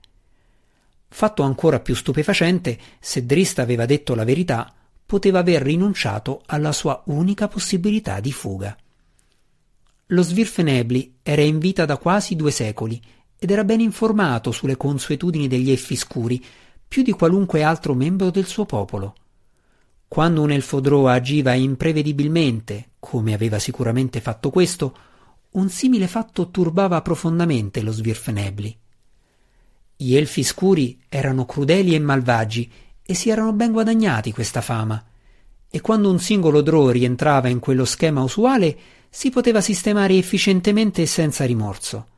Fatto 1.08 1.42
ancora 1.42 1.80
più 1.80 1.94
stupefacente, 1.94 2.78
se 3.00 3.24
Drist 3.24 3.58
aveva 3.58 3.86
detto 3.86 4.14
la 4.14 4.24
verità, 4.24 4.74
poteva 5.08 5.38
aver 5.38 5.62
rinunciato 5.62 6.42
alla 6.44 6.70
sua 6.70 7.02
unica 7.06 7.48
possibilità 7.48 8.20
di 8.20 8.30
fuga. 8.30 8.76
Lo 10.08 10.22
Svirfenebli 10.22 11.20
era 11.22 11.40
in 11.40 11.58
vita 11.58 11.86
da 11.86 11.96
quasi 11.96 12.36
due 12.36 12.50
secoli 12.50 13.00
ed 13.38 13.50
era 13.50 13.64
ben 13.64 13.80
informato 13.80 14.52
sulle 14.52 14.76
consuetudini 14.76 15.48
degli 15.48 15.70
elfi 15.70 15.96
scuri, 15.96 16.44
più 16.86 17.02
di 17.02 17.12
qualunque 17.12 17.62
altro 17.62 17.94
membro 17.94 18.28
del 18.28 18.44
suo 18.44 18.66
popolo. 18.66 19.14
Quando 20.06 20.42
un 20.42 20.50
elfo 20.50 20.78
droa 20.78 21.14
agiva 21.14 21.54
imprevedibilmente, 21.54 22.90
come 22.98 23.32
aveva 23.32 23.58
sicuramente 23.58 24.20
fatto 24.20 24.50
questo, 24.50 24.94
un 25.52 25.70
simile 25.70 26.06
fatto 26.06 26.50
turbava 26.50 27.00
profondamente 27.00 27.80
lo 27.80 27.92
Svirfenebli. 27.92 28.78
Gli 29.96 30.16
elfi 30.16 30.42
scuri 30.42 31.00
erano 31.08 31.46
crudeli 31.46 31.94
e 31.94 31.98
malvagi 31.98 32.70
e 33.10 33.14
si 33.14 33.30
erano 33.30 33.54
ben 33.54 33.72
guadagnati 33.72 34.34
questa 34.34 34.60
fama, 34.60 35.02
e 35.70 35.80
quando 35.80 36.10
un 36.10 36.18
singolo 36.18 36.60
drow 36.60 36.90
rientrava 36.90 37.48
in 37.48 37.58
quello 37.58 37.86
schema 37.86 38.22
usuale 38.22 38.78
si 39.08 39.30
poteva 39.30 39.62
sistemare 39.62 40.18
efficientemente 40.18 41.00
e 41.00 41.06
senza 41.06 41.46
rimorso. 41.46 42.08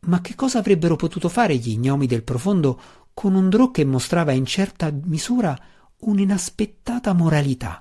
Ma 0.00 0.20
che 0.20 0.34
cosa 0.34 0.58
avrebbero 0.58 0.94
potuto 0.96 1.30
fare 1.30 1.56
gli 1.56 1.78
gnomi 1.78 2.06
del 2.06 2.22
profondo 2.22 2.78
con 3.14 3.34
un 3.34 3.48
Drò 3.48 3.70
che 3.70 3.82
mostrava 3.86 4.32
in 4.32 4.44
certa 4.44 4.92
misura 4.92 5.58
un'inaspettata 6.00 7.14
moralità? 7.14 7.80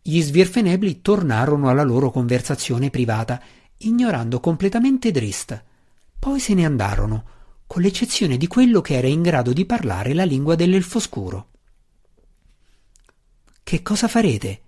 Gli 0.00 0.22
svirfenebli 0.22 1.02
tornarono 1.02 1.68
alla 1.68 1.82
loro 1.82 2.12
conversazione 2.12 2.90
privata, 2.90 3.42
ignorando 3.78 4.38
completamente 4.38 5.10
Drist. 5.10 5.60
Poi 6.16 6.38
se 6.38 6.54
ne 6.54 6.64
andarono, 6.64 7.24
con 7.66 7.82
l'eccezione 7.82 8.36
di 8.36 8.46
quello 8.46 8.80
che 8.80 8.94
era 8.94 9.08
in 9.08 9.22
grado 9.22 9.52
di 9.52 9.64
parlare 9.64 10.14
la 10.14 10.24
lingua 10.24 10.54
dell'elfoscuro. 10.54 11.48
Che 13.62 13.82
cosa 13.82 14.08
farete? 14.08 14.60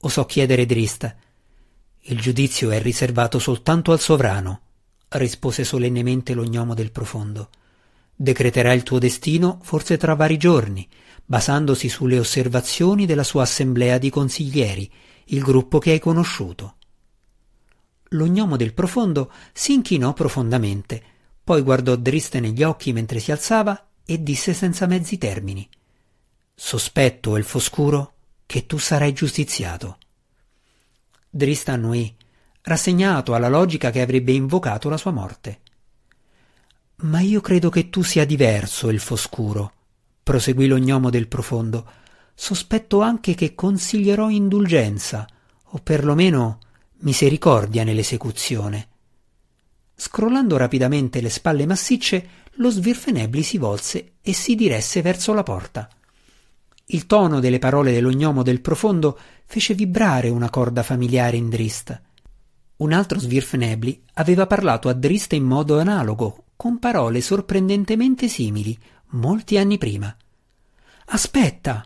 osò 0.00 0.26
chiedere 0.26 0.64
Drist. 0.64 1.16
Il 2.02 2.20
giudizio 2.20 2.70
è 2.70 2.80
riservato 2.80 3.38
soltanto 3.38 3.92
al 3.92 4.00
sovrano 4.00 4.62
rispose 5.10 5.64
solennemente 5.64 6.34
lo 6.34 6.44
gnomo 6.44 6.74
del 6.74 6.92
profondo. 6.92 7.48
Decreterà 8.14 8.72
il 8.72 8.82
tuo 8.82 8.98
destino 8.98 9.58
forse 9.62 9.96
tra 9.96 10.14
vari 10.14 10.36
giorni, 10.36 10.86
basandosi 11.24 11.88
sulle 11.88 12.18
osservazioni 12.18 13.06
della 13.06 13.22
sua 13.22 13.42
assemblea 13.42 13.96
di 13.96 14.10
consiglieri, 14.10 14.90
il 15.26 15.40
gruppo 15.40 15.78
che 15.78 15.92
hai 15.92 15.98
conosciuto. 15.98 16.76
Lo 18.12 18.26
gnomo 18.26 18.56
del 18.56 18.74
profondo 18.74 19.32
si 19.52 19.72
inchinò 19.74 20.12
profondamente, 20.12 21.02
poi 21.48 21.62
guardò 21.62 21.96
Driste 21.96 22.40
negli 22.40 22.62
occhi 22.62 22.92
mentre 22.92 23.20
si 23.20 23.32
alzava 23.32 23.88
e 24.04 24.22
disse 24.22 24.52
senza 24.52 24.84
mezzi 24.84 25.16
termini 25.16 25.66
Sospetto, 26.54 27.36
Elfoscuro, 27.36 28.16
che 28.44 28.66
tu 28.66 28.76
sarai 28.76 29.14
giustiziato. 29.14 29.96
Drista 31.30 31.72
annuì 31.72 32.14
rassegnato 32.60 33.32
alla 33.32 33.48
logica 33.48 33.90
che 33.90 34.02
avrebbe 34.02 34.32
invocato 34.32 34.90
la 34.90 34.98
sua 34.98 35.10
morte. 35.10 35.60
Ma 36.96 37.20
io 37.20 37.40
credo 37.40 37.70
che 37.70 37.88
tu 37.88 38.02
sia 38.02 38.26
diverso, 38.26 38.90
elfo 38.90 39.16
scuro, 39.16 39.72
proseguì 40.22 40.66
lo 40.66 40.76
gnomo 40.76 41.08
del 41.08 41.28
profondo. 41.28 41.90
Sospetto 42.34 43.00
anche 43.00 43.34
che 43.34 43.54
consiglierò 43.54 44.28
indulgenza, 44.28 45.26
o 45.64 45.78
perlomeno 45.82 46.58
misericordia 46.98 47.84
nell'esecuzione. 47.84 48.87
Scrollando 50.00 50.56
rapidamente 50.56 51.20
le 51.20 51.28
spalle 51.28 51.66
massicce, 51.66 52.28
lo 52.52 52.70
svirfenebli 52.70 53.42
si 53.42 53.58
volse 53.58 54.12
e 54.22 54.32
si 54.32 54.54
diresse 54.54 55.02
verso 55.02 55.34
la 55.34 55.42
porta. 55.42 55.88
Il 56.86 57.06
tono 57.06 57.40
delle 57.40 57.58
parole 57.58 57.90
dello 57.90 58.10
gnomo 58.10 58.44
del 58.44 58.60
profondo 58.60 59.18
fece 59.44 59.74
vibrare 59.74 60.28
una 60.28 60.50
corda 60.50 60.84
familiare 60.84 61.36
in 61.36 61.48
Drist. 61.48 62.00
Un 62.76 62.92
altro 62.92 63.18
Svirfnebli 63.18 64.04
aveva 64.14 64.46
parlato 64.46 64.88
a 64.88 64.92
Drist 64.92 65.32
in 65.32 65.42
modo 65.42 65.80
analogo, 65.80 66.44
con 66.54 66.78
parole 66.78 67.20
sorprendentemente 67.20 68.28
simili, 68.28 68.78
molti 69.08 69.58
anni 69.58 69.78
prima. 69.78 70.16
Aspetta! 71.06 71.84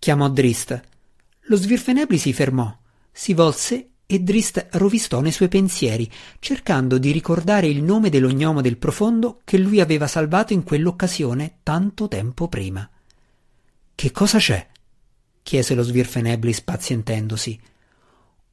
chiamò 0.00 0.28
Drist. 0.28 0.80
Lo 1.42 1.56
Svirfenebli 1.56 2.18
si 2.18 2.32
fermò, 2.32 2.76
si 3.12 3.34
volse 3.34 3.91
e 4.14 4.20
Drist 4.20 4.68
rovistò 4.72 5.20
nei 5.20 5.32
suoi 5.32 5.48
pensieri, 5.48 6.10
cercando 6.38 6.98
di 6.98 7.12
ricordare 7.12 7.66
il 7.66 7.82
nome 7.82 8.10
dello 8.10 8.28
gnomo 8.28 8.60
del 8.60 8.76
profondo 8.76 9.40
che 9.44 9.56
lui 9.58 9.80
aveva 9.80 10.06
salvato 10.06 10.52
in 10.52 10.64
quell'occasione 10.64 11.58
tanto 11.62 12.08
tempo 12.08 12.48
prima. 12.48 12.88
Che 13.94 14.10
cosa 14.10 14.38
c'è? 14.38 14.68
chiese 15.42 15.74
lo 15.74 15.82
Svirfenebli 15.82 16.52
spazientendosi 16.52 17.60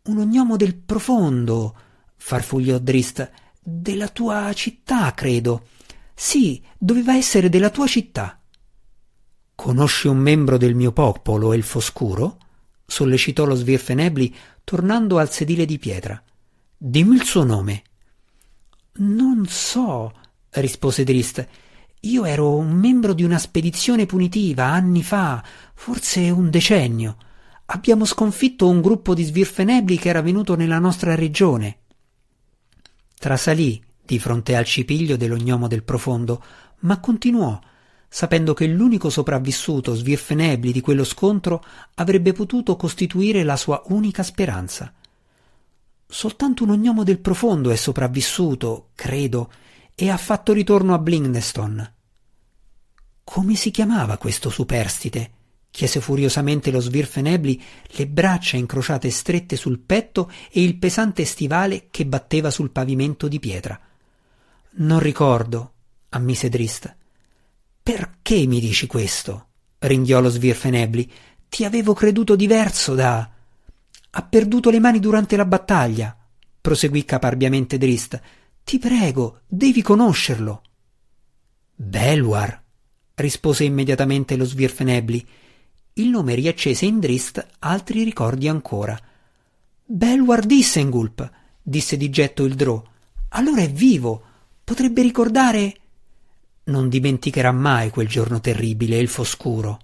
un 0.04 0.28
gnomo 0.28 0.56
del 0.56 0.76
profondo, 0.76 1.76
farfugliò 2.16 2.80
Drist, 2.80 3.30
della 3.62 4.08
tua 4.08 4.52
città, 4.54 5.14
credo. 5.14 5.68
Sì, 6.16 6.64
doveva 6.78 7.16
essere 7.16 7.50
della 7.50 7.70
tua 7.70 7.86
città. 7.86 8.42
Conosci 9.54 10.08
un 10.08 10.18
membro 10.18 10.58
del 10.58 10.74
mio 10.74 10.92
popolo, 10.92 11.54
Elfo 11.54 11.80
Scuro? 11.80 12.38
sollecitò 12.90 13.46
lo 13.46 13.54
Svirfenebli, 13.54 14.36
tornando 14.70 15.18
al 15.18 15.32
sedile 15.32 15.66
di 15.66 15.80
pietra. 15.80 16.22
Dimmi 16.78 17.16
il 17.16 17.24
suo 17.24 17.44
nome. 17.44 17.82
Non 18.98 19.48
so, 19.48 20.14
rispose 20.52 21.04
Drist. 21.04 21.48
Io 22.02 22.24
ero 22.24 22.56
un 22.56 22.74
membro 22.74 23.14
di 23.14 23.24
una 23.24 23.40
spedizione 23.40 24.06
punitiva 24.06 24.66
anni 24.66 25.02
fa, 25.02 25.44
forse 25.74 26.30
un 26.30 26.52
decennio. 26.52 27.18
Abbiamo 27.66 28.06
sconfitto 28.06 28.70
un 28.70 28.80
gruppo 28.80 29.16
di 29.16 29.24
svirfenebli 29.24 29.98
che 29.98 30.10
era 30.10 30.22
venuto 30.22 30.56
nella 30.56 30.78
nostra 30.78 31.16
regione. 31.16 31.80
Trasalì 33.18 33.84
di 34.06 34.20
fronte 34.20 34.56
al 34.56 34.66
cipiglio 34.66 35.18
dello 35.18 35.38
gnomo 35.38 35.68
del 35.68 35.84
profondo, 35.84 36.44
ma 36.82 37.00
continuò, 37.00 37.60
sapendo 38.10 38.54
che 38.54 38.66
l'unico 38.66 39.10
sopravvissuto 39.10 39.94
svirfenebli 39.94 40.72
di 40.72 40.82
quello 40.82 41.04
scontro 41.04 41.64
avrebbe 41.96 42.34
potuto 42.34 42.76
costituire 42.76 43.44
la 43.44 43.56
sua 43.56 43.82
unica 43.86 44.24
speranza. 44.24 44.92
Soltanto 46.08 46.64
un 46.64 46.72
gnomo 46.72 47.04
del 47.04 47.20
profondo 47.20 47.70
è 47.70 47.76
sopravvissuto, 47.76 48.90
credo, 48.96 49.52
e 49.94 50.10
ha 50.10 50.18
fatto 50.18 50.54
ritorno 50.54 50.94
a 50.94 50.98
Blingneston. 50.98 51.94
Come 53.24 53.56
si 53.56 53.70
chiamava 53.70 54.18
questo 54.18 54.50
superstite? 54.50 55.38
chiese 55.72 56.02
furiosamente 56.02 56.72
lo 56.72 56.80
svirfenebli, 56.80 57.62
le 57.92 58.08
braccia 58.08 58.58
incrociate 58.58 59.10
strette 59.10 59.56
sul 59.56 59.80
petto 59.80 60.32
e 60.52 60.64
il 60.64 60.78
pesante 60.78 61.26
stivale 61.26 61.88
che 61.92 62.06
batteva 62.06 62.50
sul 62.50 62.72
pavimento 62.72 63.28
di 63.28 63.40
pietra. 63.40 63.80
Non 64.72 65.00
ricordo, 65.00 65.74
ammise 66.10 66.50
Drist. 66.50 66.96
Perché 67.90 68.46
mi 68.46 68.60
dici 68.60 68.86
questo? 68.86 69.48
ringhiò 69.80 70.22
lo 70.22 70.30
svirfenebli. 70.30 71.12
Ti 71.50 71.66
avevo 71.66 71.96
creduto 71.96 72.36
diverso 72.36 72.94
da. 72.94 73.28
Ha 74.12 74.24
perduto 74.26 74.70
le 74.70 74.78
mani 74.78 75.00
durante 75.00 75.36
la 75.36 75.46
battaglia, 75.46 76.16
proseguì 76.62 77.04
caparbiamente 77.04 77.80
Drist. 77.80 78.22
Ti 78.64 78.78
prego, 78.78 79.40
devi 79.48 79.82
conoscerlo. 79.82 80.62
Belwar, 81.74 82.62
rispose 83.16 83.64
immediatamente 83.64 84.36
lo 84.36 84.46
Svirfenebli. 84.46 85.28
Il 85.94 86.10
nome 86.10 86.36
riaccese 86.36 86.86
in 86.86 87.00
Drist 87.00 87.44
altri 87.58 88.04
ricordi 88.04 88.48
ancora. 88.48 88.96
Belwar 89.84 90.46
Dissengulp, 90.46 91.28
disse 91.60 91.98
di 91.98 92.12
getto 92.12 92.46
il 92.46 92.54
Drò. 92.54 92.84
Allora 93.30 93.64
è 93.64 93.72
vivo. 93.72 94.22
Potrebbe 94.64 95.02
ricordare. 95.02 95.74
Non 96.70 96.88
dimenticherà 96.88 97.52
mai 97.52 97.90
quel 97.90 98.08
giorno 98.08 98.40
terribile, 98.40 99.00
elfo 99.00 99.24
scuro, 99.24 99.80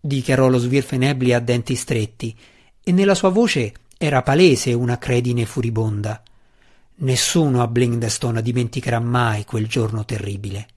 dichiarò 0.00 0.48
lo 0.48 0.56
Svirfenebli 0.56 1.34
a 1.34 1.38
denti 1.38 1.74
stretti, 1.74 2.34
e 2.82 2.92
nella 2.92 3.14
sua 3.14 3.28
voce 3.28 3.74
era 3.98 4.22
palese 4.22 4.72
una 4.72 4.96
credine 4.96 5.44
furibonda. 5.44 6.22
Nessuno 6.96 7.60
a 7.60 7.66
Blingdestone 7.66 8.40
dimenticherà 8.40 9.00
mai 9.00 9.44
quel 9.44 9.66
giorno 9.66 10.06
terribile. 10.06 10.68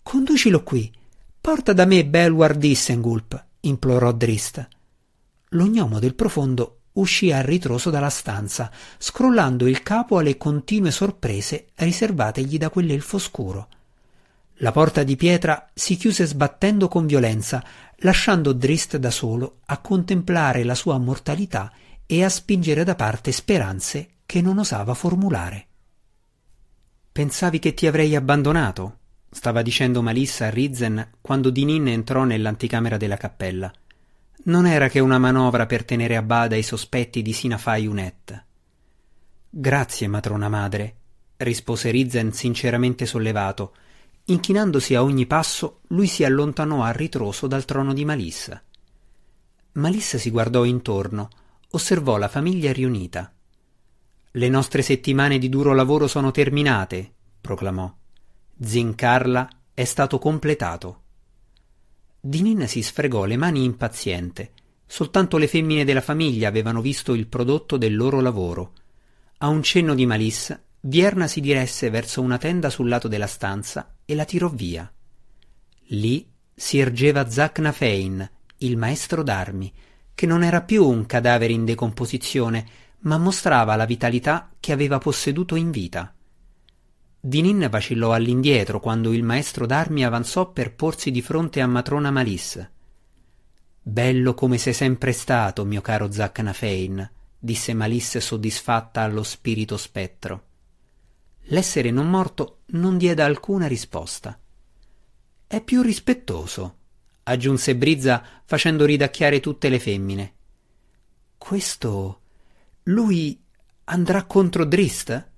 Conducilo 0.00 0.62
qui. 0.62 0.92
Porta 1.40 1.72
da 1.72 1.84
me 1.84 2.06
Belwar 2.06 2.54
Dissengulp, 2.54 3.44
implorò 3.60 4.12
Drist. 4.12 4.68
Lo 5.50 5.66
gnomo 5.66 5.98
del 5.98 6.14
profondo 6.14 6.82
uscì 6.92 7.32
a 7.32 7.40
ritroso 7.40 7.90
dalla 7.90 8.10
stanza, 8.10 8.70
scrollando 8.96 9.66
il 9.66 9.82
capo 9.82 10.18
alle 10.18 10.36
continue 10.36 10.92
sorprese 10.92 11.70
riservategli 11.74 12.58
da 12.58 12.70
quell'elfo 12.70 13.18
scuro. 13.18 13.68
La 14.60 14.72
porta 14.72 15.04
di 15.04 15.14
pietra 15.14 15.70
si 15.72 15.96
chiuse 15.96 16.26
sbattendo 16.26 16.88
con 16.88 17.06
violenza, 17.06 17.64
lasciando 17.98 18.52
Drist 18.52 18.96
da 18.96 19.10
solo 19.10 19.60
a 19.66 19.78
contemplare 19.78 20.64
la 20.64 20.74
sua 20.74 20.98
mortalità 20.98 21.72
e 22.04 22.24
a 22.24 22.28
spingere 22.28 22.82
da 22.82 22.94
parte 22.96 23.30
speranze 23.30 24.08
che 24.26 24.40
non 24.40 24.58
osava 24.58 24.94
formulare. 24.94 25.66
Pensavi 27.12 27.58
che 27.58 27.74
ti 27.74 27.86
avrei 27.86 28.16
abbandonato? 28.16 28.96
stava 29.30 29.62
dicendo 29.62 30.02
Malissa 30.02 30.46
a 30.46 30.50
Rizen 30.50 31.10
quando 31.20 31.50
Dinin 31.50 31.86
entrò 31.88 32.24
nell'anticamera 32.24 32.96
della 32.96 33.16
cappella. 33.16 33.72
Non 34.44 34.66
era 34.66 34.88
che 34.88 35.00
una 35.00 35.18
manovra 35.18 35.66
per 35.66 35.84
tenere 35.84 36.16
a 36.16 36.22
bada 36.22 36.56
i 36.56 36.62
sospetti 36.62 37.22
di 37.22 37.32
Sinafai 37.32 37.86
Unet. 37.86 38.44
Grazie, 39.50 40.08
matrona 40.08 40.48
madre, 40.48 40.96
rispose 41.36 41.90
Rizen 41.90 42.32
sinceramente 42.32 43.06
sollevato. 43.06 43.74
Inchinandosi 44.30 44.94
a 44.94 45.02
ogni 45.02 45.24
passo, 45.24 45.80
lui 45.88 46.06
si 46.06 46.22
allontanò 46.22 46.82
a 46.82 46.90
ritroso 46.90 47.46
dal 47.46 47.64
trono 47.64 47.94
di 47.94 48.04
Malissa. 48.04 48.62
Malissa 49.72 50.18
si 50.18 50.28
guardò 50.28 50.64
intorno, 50.64 51.30
osservò 51.70 52.18
la 52.18 52.28
famiglia 52.28 52.70
riunita. 52.70 53.32
Le 54.32 54.48
nostre 54.50 54.82
settimane 54.82 55.38
di 55.38 55.48
duro 55.48 55.72
lavoro 55.72 56.06
sono 56.06 56.30
terminate, 56.30 57.10
proclamò. 57.40 57.90
Zincarla 58.60 59.48
è 59.72 59.84
stato 59.84 60.18
completato. 60.18 61.02
Dinin 62.20 62.68
si 62.68 62.82
sfregò 62.82 63.24
le 63.24 63.38
mani 63.38 63.64
impaziente. 63.64 64.52
Soltanto 64.84 65.38
le 65.38 65.48
femmine 65.48 65.86
della 65.86 66.02
famiglia 66.02 66.48
avevano 66.48 66.82
visto 66.82 67.14
il 67.14 67.28
prodotto 67.28 67.78
del 67.78 67.96
loro 67.96 68.20
lavoro. 68.20 68.72
A 69.38 69.48
un 69.48 69.62
cenno 69.62 69.94
di 69.94 70.04
Malissa, 70.04 70.62
Vierna 70.80 71.26
si 71.26 71.40
diresse 71.40 71.88
verso 71.88 72.20
una 72.20 72.36
tenda 72.36 72.68
sul 72.68 72.88
lato 72.88 73.08
della 73.08 73.26
stanza 73.26 73.90
e 74.10 74.14
la 74.14 74.24
tirò 74.24 74.48
via. 74.48 74.90
Lì 75.88 76.26
si 76.54 76.78
ergeva 76.78 77.28
Zacnafein, 77.28 78.30
il 78.58 78.78
maestro 78.78 79.22
d'armi, 79.22 79.70
che 80.14 80.24
non 80.24 80.42
era 80.42 80.62
più 80.62 80.88
un 80.88 81.04
cadavere 81.04 81.52
in 81.52 81.66
decomposizione, 81.66 82.66
ma 83.00 83.18
mostrava 83.18 83.76
la 83.76 83.84
vitalità 83.84 84.48
che 84.58 84.72
aveva 84.72 84.96
posseduto 84.96 85.56
in 85.56 85.70
vita. 85.70 86.10
Dinin 87.20 87.68
vacillò 87.70 88.14
all'indietro 88.14 88.80
quando 88.80 89.12
il 89.12 89.22
maestro 89.22 89.66
d'armi 89.66 90.06
avanzò 90.06 90.52
per 90.52 90.74
porsi 90.74 91.10
di 91.10 91.20
fronte 91.20 91.60
a 91.60 91.66
matrona 91.66 92.10
Malis. 92.10 92.66
Bello 93.82 94.32
come 94.32 94.56
sei 94.56 94.72
sempre 94.72 95.12
stato, 95.12 95.66
mio 95.66 95.82
caro 95.82 96.10
Zacnafein, 96.10 97.10
disse 97.38 97.74
Malis 97.74 98.16
soddisfatta 98.16 99.02
allo 99.02 99.22
spirito 99.22 99.76
spettro. 99.76 100.44
L'essere 101.50 101.90
non 101.90 102.10
morto 102.10 102.60
non 102.72 102.98
diede 102.98 103.22
alcuna 103.22 103.66
risposta. 103.66 104.38
È 105.46 105.62
più 105.62 105.80
rispettoso, 105.80 106.76
aggiunse 107.22 107.74
Brizza 107.74 108.22
facendo 108.44 108.84
ridacchiare 108.84 109.40
tutte 109.40 109.70
le 109.70 109.78
femmine. 109.78 110.34
Questo. 111.38 112.20
lui 112.84 113.40
andrà 113.84 114.24
contro 114.24 114.64
Drist? 114.66 115.30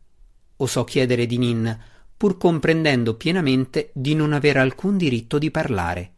osò 0.56 0.82
chiedere 0.82 1.26
di 1.26 1.38
Nin, 1.38 1.78
pur 2.16 2.36
comprendendo 2.36 3.14
pienamente 3.14 3.90
di 3.94 4.14
non 4.14 4.32
avere 4.32 4.58
alcun 4.58 4.96
diritto 4.96 5.38
di 5.38 5.50
parlare. 5.52 6.12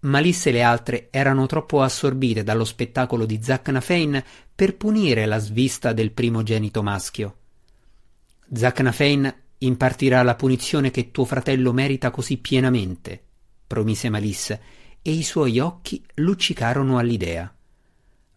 Malisse 0.00 0.48
e 0.50 0.52
le 0.52 0.62
altre 0.62 1.08
erano 1.10 1.46
troppo 1.46 1.80
assorbite 1.80 2.42
dallo 2.42 2.64
spettacolo 2.64 3.24
di 3.24 3.40
Zacnafein 3.40 4.22
per 4.54 4.76
punire 4.76 5.26
la 5.26 5.38
svista 5.38 5.92
del 5.92 6.10
primogenito 6.10 6.82
maschio. 6.82 7.36
Zacnafein 8.52 9.34
impartirà 9.58 10.22
la 10.22 10.34
punizione 10.34 10.90
che 10.90 11.10
tuo 11.10 11.24
fratello 11.24 11.72
merita 11.72 12.10
così 12.10 12.36
pienamente, 12.36 13.22
promise 13.66 14.08
Malisse, 14.08 14.60
e 15.02 15.10
i 15.12 15.22
suoi 15.22 15.58
occhi 15.58 16.04
luccicarono 16.14 16.98
all'idea. 16.98 17.52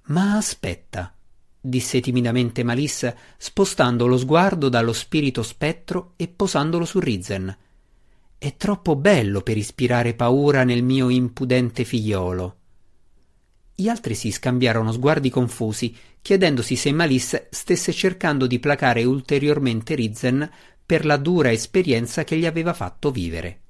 Ma 0.04 0.36
aspetta, 0.36 1.14
disse 1.60 2.00
timidamente 2.00 2.64
Malissa, 2.64 3.16
spostando 3.38 4.08
lo 4.08 4.18
sguardo 4.18 4.70
dallo 4.70 4.94
spirito 4.94 5.44
spettro 5.44 6.14
e 6.16 6.28
posandolo 6.28 6.86
su 6.86 7.00
Rizen. 7.00 7.58
È 8.38 8.56
troppo 8.56 8.96
bello 8.96 9.42
per 9.42 9.58
ispirare 9.58 10.14
paura 10.14 10.64
nel 10.64 10.84
mio 10.84 11.10
impudente 11.10 11.84
figliolo. 11.84 12.59
Gli 13.80 13.88
altri 13.88 14.14
si 14.14 14.30
scambiarono 14.30 14.92
sguardi 14.92 15.30
confusi, 15.30 15.96
chiedendosi 16.22 16.76
se 16.76 16.92
Malisse 16.92 17.48
stesse 17.50 17.94
cercando 17.94 18.46
di 18.46 18.60
placare 18.60 19.06
ulteriormente 19.06 19.96
Rizen 19.96 20.52
per 20.86 21.06
la 21.06 21.16
dura 21.16 21.50
esperienza 21.50 22.26
che 22.26 22.36
gli 22.36 22.46
aveva 22.46 22.74
fatto 22.74 23.10
vivere. 23.10 23.62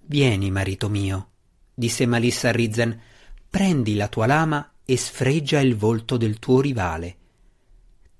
Vieni, 0.00 0.50
marito 0.50 0.90
mio, 0.90 1.30
disse 1.72 2.04
Malissa 2.04 2.50
a 2.50 2.52
Rizen, 2.52 3.00
prendi 3.48 3.94
la 3.94 4.08
tua 4.08 4.26
lama 4.26 4.70
e 4.84 4.98
sfregia 4.98 5.60
il 5.60 5.74
volto 5.74 6.18
del 6.18 6.38
tuo 6.38 6.60
rivale. 6.60 7.16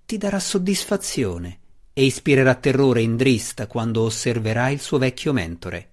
Ti 0.06 0.16
darà 0.16 0.40
soddisfazione 0.40 1.58
e 1.92 2.06
ispirerà 2.06 2.54
terrore 2.54 3.02
in 3.02 3.18
Drist 3.18 3.66
quando 3.66 4.00
osserverai 4.00 4.72
il 4.72 4.80
suo 4.80 4.96
vecchio 4.96 5.34
mentore. 5.34 5.90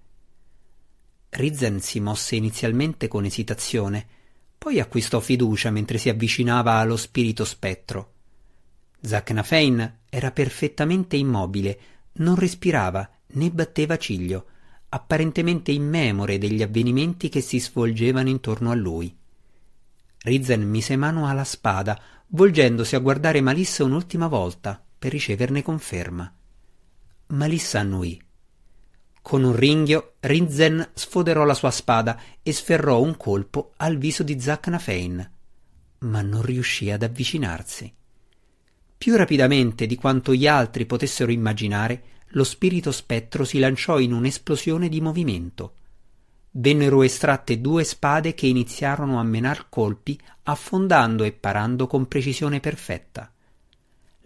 Rizen 1.31 1.81
si 1.81 1.99
mosse 1.99 2.37
inizialmente 2.37 3.09
con 3.09 3.25
esitazione, 3.25 4.14
poi 4.65 4.79
acquistò 4.79 5.19
fiducia 5.19 5.69
mentre 5.69 5.99
si 5.99 6.09
avvicinava 6.09 6.79
allo 6.79 6.97
spirito 6.97 7.45
spettro. 7.45 8.13
Zacnafein 8.99 9.97
era 10.09 10.31
perfettamente 10.31 11.17
immobile, 11.17 11.79
non 12.13 12.33
respirava 12.33 13.07
né 13.33 13.51
batteva 13.51 13.95
ciglio, 13.99 14.47
apparentemente 14.89 15.71
immemore 15.71 16.39
degli 16.39 16.63
avvenimenti 16.63 17.29
che 17.29 17.41
si 17.41 17.59
svolgevano 17.59 18.27
intorno 18.27 18.71
a 18.71 18.73
lui. 18.73 19.15
Rizen 20.23 20.67
mise 20.67 20.95
mano 20.95 21.27
alla 21.27 21.43
spada, 21.43 22.01
volgendosi 22.29 22.95
a 22.95 22.99
guardare 22.99 23.41
Malissa 23.41 23.83
un'ultima 23.83 24.25
volta 24.25 24.83
per 24.97 25.11
riceverne 25.11 25.61
conferma. 25.61 26.33
Malissa 27.27 27.81
annui. 27.81 28.19
Con 29.25 29.43
un 29.43 29.55
ringhio, 29.55 30.13
Rizen 30.19 30.87
sfoderò 30.93 31.45
la 31.45 31.55
sua 31.55 31.71
spada 31.71 32.21
e 32.43 32.53
sferrò 32.53 33.01
un 33.01 33.17
colpo 33.17 33.73
al 33.77 33.97
viso 33.97 34.21
di 34.21 34.39
Zacnafein, 34.39 35.31
ma 36.01 36.21
non 36.21 36.43
riuscì 36.43 36.91
ad 36.91 37.01
avvicinarsi. 37.01 37.91
Più 38.95 39.15
rapidamente 39.15 39.87
di 39.87 39.95
quanto 39.95 40.31
gli 40.35 40.45
altri 40.45 40.85
potessero 40.85 41.31
immaginare, 41.31 42.03
lo 42.33 42.43
spirito 42.43 42.91
spettro 42.91 43.45
si 43.45 43.57
lanciò 43.57 43.97
in 43.97 44.13
un'esplosione 44.13 44.89
di 44.89 45.01
movimento 45.01 45.73
vennero 46.57 47.01
estratte 47.01 47.59
due 47.59 47.83
spade 47.83 48.33
che 48.33 48.47
iniziarono 48.47 49.19
a 49.19 49.23
menar 49.23 49.67
colpi 49.69 50.17
affondando 50.43 51.23
e 51.23 51.31
parando 51.31 51.87
con 51.87 52.07
precisione 52.07 52.59
perfetta. 52.59 53.29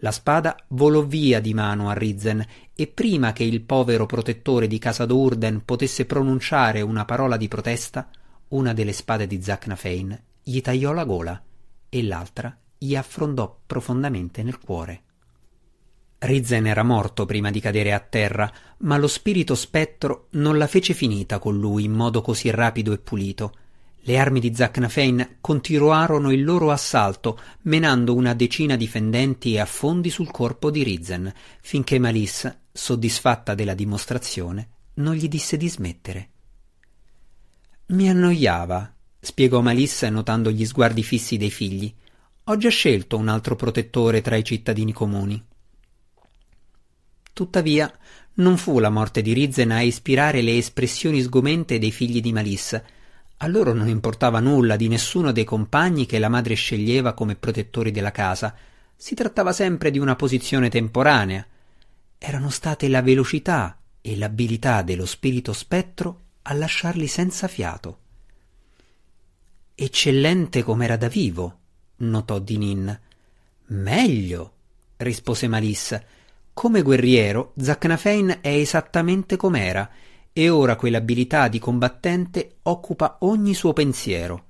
La 0.02 0.12
spada 0.12 0.56
volò 0.68 1.02
via 1.02 1.40
di 1.40 1.54
mano 1.54 1.90
a 1.90 1.92
Rizen 1.92 2.44
e 2.74 2.86
prima 2.86 3.32
che 3.32 3.44
il 3.44 3.60
povero 3.60 4.06
protettore 4.06 4.66
di 4.66 4.78
casa 4.78 5.04
d'Urden 5.04 5.62
potesse 5.64 6.06
pronunciare 6.06 6.80
una 6.80 7.04
parola 7.04 7.36
di 7.36 7.48
protesta, 7.48 8.08
una 8.48 8.72
delle 8.72 8.92
spade 8.92 9.26
di 9.26 9.42
Zacnafein 9.42 10.22
gli 10.42 10.60
tagliò 10.60 10.92
la 10.92 11.04
gola 11.04 11.40
e 11.88 12.02
l'altra 12.02 12.56
gli 12.76 12.96
affrondò 12.96 13.60
profondamente 13.66 14.42
nel 14.42 14.58
cuore. 14.58 15.02
Rizen 16.18 16.66
era 16.66 16.82
morto 16.82 17.24
prima 17.24 17.50
di 17.50 17.60
cadere 17.60 17.92
a 17.92 18.00
terra, 18.00 18.50
ma 18.78 18.96
lo 18.96 19.06
spirito 19.06 19.54
spettro 19.54 20.26
non 20.30 20.58
la 20.58 20.66
fece 20.66 20.92
finita 20.92 21.38
con 21.38 21.58
lui 21.58 21.84
in 21.84 21.92
modo 21.92 22.20
così 22.20 22.50
rapido 22.50 22.92
e 22.92 22.98
pulito. 22.98 23.52
Le 24.02 24.18
armi 24.18 24.40
di 24.40 24.54
Zacnafein 24.54 25.36
continuarono 25.40 26.32
il 26.32 26.42
loro 26.42 26.70
assalto, 26.70 27.38
menando 27.62 28.14
una 28.14 28.34
decina 28.34 28.76
di 28.76 28.88
fendenti 28.88 29.54
e 29.54 29.60
affondi 29.60 30.08
sul 30.08 30.30
corpo 30.30 30.70
di 30.70 30.82
Rizen, 30.82 31.32
finché 31.60 31.98
Malissa, 31.98 32.58
soddisfatta 32.72 33.54
della 33.54 33.74
dimostrazione, 33.74 34.68
non 34.94 35.14
gli 35.14 35.28
disse 35.28 35.56
di 35.58 35.68
smettere. 35.68 36.28
Mi 37.88 38.08
annoiava, 38.08 38.94
spiegò 39.18 39.60
Malissa 39.60 40.08
notando 40.08 40.50
gli 40.50 40.64
sguardi 40.64 41.02
fissi 41.02 41.36
dei 41.36 41.50
figli. 41.50 41.92
Ho 42.44 42.56
già 42.56 42.70
scelto 42.70 43.18
un 43.18 43.28
altro 43.28 43.54
protettore 43.54 44.22
tra 44.22 44.36
i 44.36 44.44
cittadini 44.44 44.92
comuni. 44.92 45.44
Tuttavia, 47.32 47.92
non 48.34 48.56
fu 48.56 48.78
la 48.78 48.90
morte 48.90 49.20
di 49.20 49.34
Rizen 49.34 49.72
a 49.72 49.82
ispirare 49.82 50.40
le 50.40 50.56
espressioni 50.56 51.20
sgomente 51.20 51.78
dei 51.78 51.90
figli 51.90 52.20
di 52.20 52.32
Malissa, 52.32 52.82
a 53.42 53.46
loro 53.46 53.72
non 53.72 53.88
importava 53.88 54.38
nulla 54.38 54.76
di 54.76 54.86
nessuno 54.86 55.32
dei 55.32 55.44
compagni 55.44 56.04
che 56.04 56.18
la 56.18 56.28
madre 56.28 56.52
sceglieva 56.54 57.14
come 57.14 57.36
protettori 57.36 57.90
della 57.90 58.10
casa. 58.10 58.54
Si 58.94 59.14
trattava 59.14 59.52
sempre 59.52 59.90
di 59.90 59.98
una 59.98 60.14
posizione 60.14 60.68
temporanea. 60.68 61.46
Erano 62.18 62.50
state 62.50 62.86
la 62.88 63.00
velocità 63.00 63.78
e 64.02 64.16
l'abilità 64.18 64.82
dello 64.82 65.06
spirito 65.06 65.54
spettro 65.54 66.20
a 66.42 66.52
lasciarli 66.52 67.06
senza 67.06 67.48
fiato. 67.48 67.98
Eccellente 69.74 70.62
com'era 70.62 70.98
da 70.98 71.08
vivo, 71.08 71.58
notò 71.96 72.38
Dinin. 72.40 73.00
Meglio, 73.68 74.52
rispose 74.98 75.48
Malissa. 75.48 76.02
Come 76.52 76.82
guerriero, 76.82 77.54
Zacnafein 77.58 78.40
è 78.42 78.48
esattamente 78.48 79.36
com'era 79.36 79.90
e 80.32 80.48
ora 80.48 80.76
quell'abilità 80.76 81.48
di 81.48 81.58
combattente 81.58 82.58
occupa 82.62 83.16
ogni 83.20 83.54
suo 83.54 83.72
pensiero. 83.72 84.46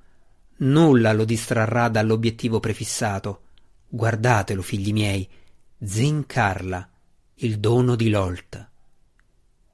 Nulla 0.59 1.12
lo 1.12 1.25
distrarrà 1.25 1.88
dall'obiettivo 1.88 2.61
prefissato. 2.61 3.43
Guardatelo, 3.88 4.61
figli 4.62 4.93
miei, 4.93 5.27
Zincarla, 5.83 6.88
il 7.37 7.59
dono 7.59 7.97
di 7.97 8.11
Lolt. 8.11 8.69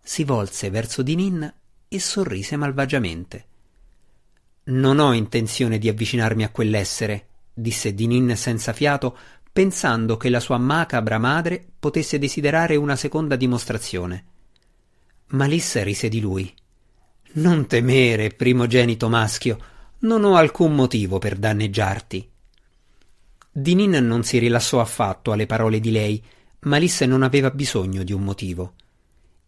Si 0.00 0.22
volse 0.22 0.70
verso 0.70 1.02
Dinin 1.02 1.52
e 1.88 1.98
sorrise 1.98 2.56
malvagiamente. 2.56 3.46
Non 4.64 5.00
ho 5.00 5.12
intenzione 5.12 5.78
di 5.78 5.88
avvicinarmi 5.88 6.44
a 6.44 6.50
quell'essere, 6.50 7.28
disse 7.52 7.94
Dinin 7.94 8.36
senza 8.36 8.72
fiato, 8.72 9.16
pensando 9.52 10.16
che 10.16 10.28
la 10.28 10.40
sua 10.40 10.58
macabra 10.58 11.18
madre 11.18 11.64
potesse 11.78 12.18
desiderare 12.18 12.76
una 12.76 12.94
seconda 12.94 13.34
dimostrazione. 13.34 14.24
Malissa 15.28 15.82
rise 15.82 16.08
di 16.08 16.20
lui. 16.20 16.52
Non 17.32 17.66
temere, 17.66 18.30
primogenito 18.30 19.08
maschio, 19.08 19.58
non 20.00 20.24
ho 20.24 20.36
alcun 20.36 20.74
motivo 20.74 21.18
per 21.18 21.36
danneggiarti. 21.36 22.30
Dinin 23.50 24.06
non 24.06 24.22
si 24.22 24.38
rilassò 24.38 24.80
affatto 24.80 25.32
alle 25.32 25.46
parole 25.46 25.80
di 25.80 25.90
lei, 25.90 26.22
Malissa 26.60 27.06
non 27.06 27.22
aveva 27.22 27.50
bisogno 27.50 28.04
di 28.04 28.12
un 28.12 28.22
motivo. 28.22 28.74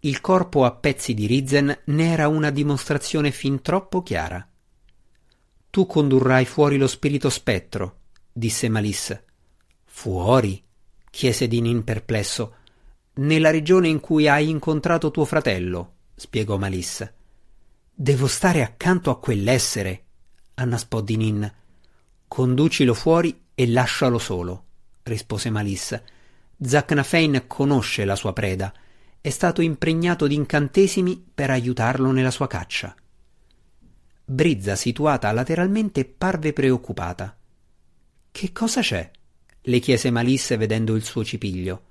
Il 0.00 0.20
corpo 0.20 0.64
a 0.64 0.72
pezzi 0.72 1.14
di 1.14 1.26
Rizen 1.26 1.80
ne 1.84 2.12
era 2.12 2.26
una 2.26 2.50
dimostrazione 2.50 3.30
fin 3.30 3.62
troppo 3.62 4.02
chiara. 4.02 4.46
Tu 5.70 5.86
condurrai 5.86 6.44
fuori 6.44 6.76
lo 6.76 6.86
spirito 6.86 7.30
spettro, 7.30 7.98
disse 8.32 8.68
Malissa. 8.68 9.22
Fuori? 9.84 10.62
chiese 11.10 11.46
Dinin 11.46 11.84
perplesso. 11.84 12.54
Nella 13.18 13.50
regione 13.50 13.88
in 13.88 13.98
cui 13.98 14.28
hai 14.28 14.48
incontrato 14.48 15.10
tuo 15.10 15.24
fratello, 15.24 15.94
spiegò 16.14 16.56
Malissa. 16.56 17.12
Devo 17.92 18.28
stare 18.28 18.62
accanto 18.62 19.10
a 19.10 19.18
quell'essere, 19.18 20.04
annaspò 20.54 21.00
Dinin. 21.00 21.52
Conducilo 22.28 22.94
fuori 22.94 23.46
e 23.54 23.66
lascialo 23.66 24.18
solo, 24.18 24.64
rispose 25.02 25.50
Malissa. 25.50 26.00
Zacnafein 26.60 27.44
conosce 27.48 28.04
la 28.04 28.14
sua 28.14 28.32
preda. 28.32 28.72
È 29.20 29.30
stato 29.30 29.62
impregnato 29.62 30.28
di 30.28 30.36
incantesimi 30.36 31.24
per 31.34 31.50
aiutarlo 31.50 32.12
nella 32.12 32.30
sua 32.30 32.46
caccia. 32.46 32.94
Brizza, 34.24 34.76
situata 34.76 35.32
lateralmente, 35.32 36.04
parve 36.04 36.52
preoccupata. 36.52 37.36
Che 38.30 38.52
cosa 38.52 38.80
c'è? 38.80 39.10
le 39.60 39.80
chiese 39.80 40.10
Malisse 40.10 40.56
vedendo 40.56 40.94
il 40.94 41.04
suo 41.04 41.24
cipiglio. 41.24 41.87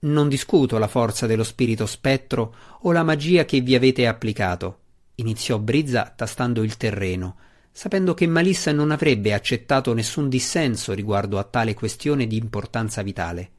Non 0.00 0.28
discuto 0.28 0.78
la 0.78 0.86
forza 0.86 1.26
dello 1.26 1.42
spirito 1.42 1.86
spettro 1.86 2.54
o 2.82 2.92
la 2.92 3.02
magia 3.02 3.44
che 3.44 3.60
vi 3.60 3.74
avete 3.74 4.06
applicato, 4.06 4.78
iniziò 5.16 5.58
Brizza 5.58 6.12
tastando 6.14 6.62
il 6.62 6.76
terreno, 6.76 7.36
sapendo 7.72 8.14
che 8.14 8.26
Malissa 8.26 8.72
non 8.72 8.90
avrebbe 8.92 9.32
accettato 9.32 9.92
nessun 9.94 10.28
dissenso 10.28 10.92
riguardo 10.92 11.38
a 11.38 11.44
tale 11.44 11.74
questione 11.74 12.26
di 12.26 12.36
importanza 12.36 13.02
vitale. 13.02 13.50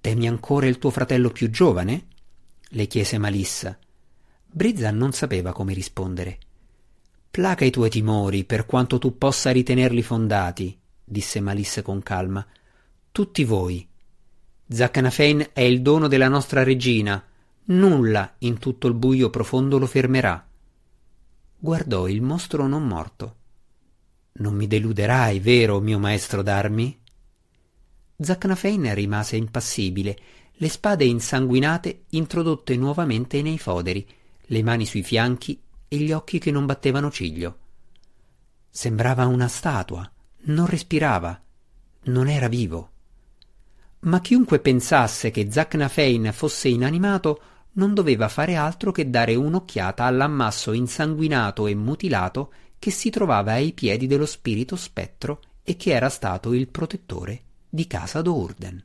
Temi 0.00 0.26
ancora 0.26 0.66
il 0.66 0.78
tuo 0.78 0.90
fratello 0.90 1.30
più 1.30 1.50
giovane? 1.50 2.06
le 2.74 2.86
chiese 2.86 3.18
Malissa. 3.18 3.78
Brizza 4.44 4.90
non 4.90 5.12
sapeva 5.12 5.52
come 5.52 5.74
rispondere. 5.74 6.38
Placa 7.30 7.64
i 7.64 7.70
tuoi 7.70 7.90
timori, 7.90 8.44
per 8.44 8.66
quanto 8.66 8.98
tu 8.98 9.16
possa 9.16 9.50
ritenerli 9.50 10.02
fondati, 10.02 10.78
disse 11.04 11.40
Malissa 11.40 11.82
con 11.82 12.02
calma. 12.02 12.44
Tutti 13.10 13.44
voi, 13.44 13.86
Zaccanafein 14.66 15.50
è 15.52 15.60
il 15.60 15.82
dono 15.82 16.08
della 16.08 16.28
nostra 16.28 16.62
regina. 16.62 17.22
Nulla 17.64 18.34
in 18.38 18.58
tutto 18.58 18.86
il 18.86 18.94
buio 18.94 19.28
profondo 19.28 19.78
lo 19.78 19.86
fermerà. 19.86 20.46
Guardò 21.58 22.08
il 22.08 22.22
mostro 22.22 22.66
non 22.66 22.86
morto. 22.86 23.36
Non 24.34 24.54
mi 24.54 24.66
deluderai, 24.66 25.40
vero, 25.40 25.80
mio 25.80 25.98
maestro 25.98 26.42
d'armi? 26.42 26.98
Zaccanafein 28.18 28.94
rimase 28.94 29.36
impassibile, 29.36 30.18
le 30.52 30.68
spade 30.68 31.04
insanguinate 31.04 32.04
introdotte 32.10 32.76
nuovamente 32.76 33.42
nei 33.42 33.58
foderi, 33.58 34.06
le 34.40 34.62
mani 34.62 34.86
sui 34.86 35.02
fianchi 35.02 35.60
e 35.86 35.96
gli 35.98 36.12
occhi 36.12 36.38
che 36.38 36.50
non 36.50 36.66
battevano 36.66 37.10
ciglio. 37.10 37.58
Sembrava 38.70 39.26
una 39.26 39.48
statua, 39.48 40.10
non 40.44 40.66
respirava, 40.66 41.38
non 42.04 42.28
era 42.28 42.48
vivo 42.48 42.91
ma 44.02 44.20
chiunque 44.20 44.58
pensasse 44.58 45.30
che 45.30 45.50
Zacnafein 45.50 46.30
fosse 46.32 46.68
inanimato 46.68 47.40
non 47.74 47.94
doveva 47.94 48.28
fare 48.28 48.56
altro 48.56 48.92
che 48.92 49.08
dare 49.08 49.34
un'occhiata 49.34 50.04
all'ammasso 50.04 50.72
insanguinato 50.72 51.66
e 51.66 51.74
mutilato 51.74 52.52
che 52.78 52.90
si 52.90 53.10
trovava 53.10 53.52
ai 53.52 53.72
piedi 53.72 54.06
dello 54.06 54.26
spirito 54.26 54.76
spettro 54.76 55.40
e 55.62 55.76
che 55.76 55.92
era 55.92 56.08
stato 56.08 56.52
il 56.52 56.68
protettore 56.68 57.42
di 57.68 57.86
casa 57.86 58.20
d'Urden. 58.20 58.84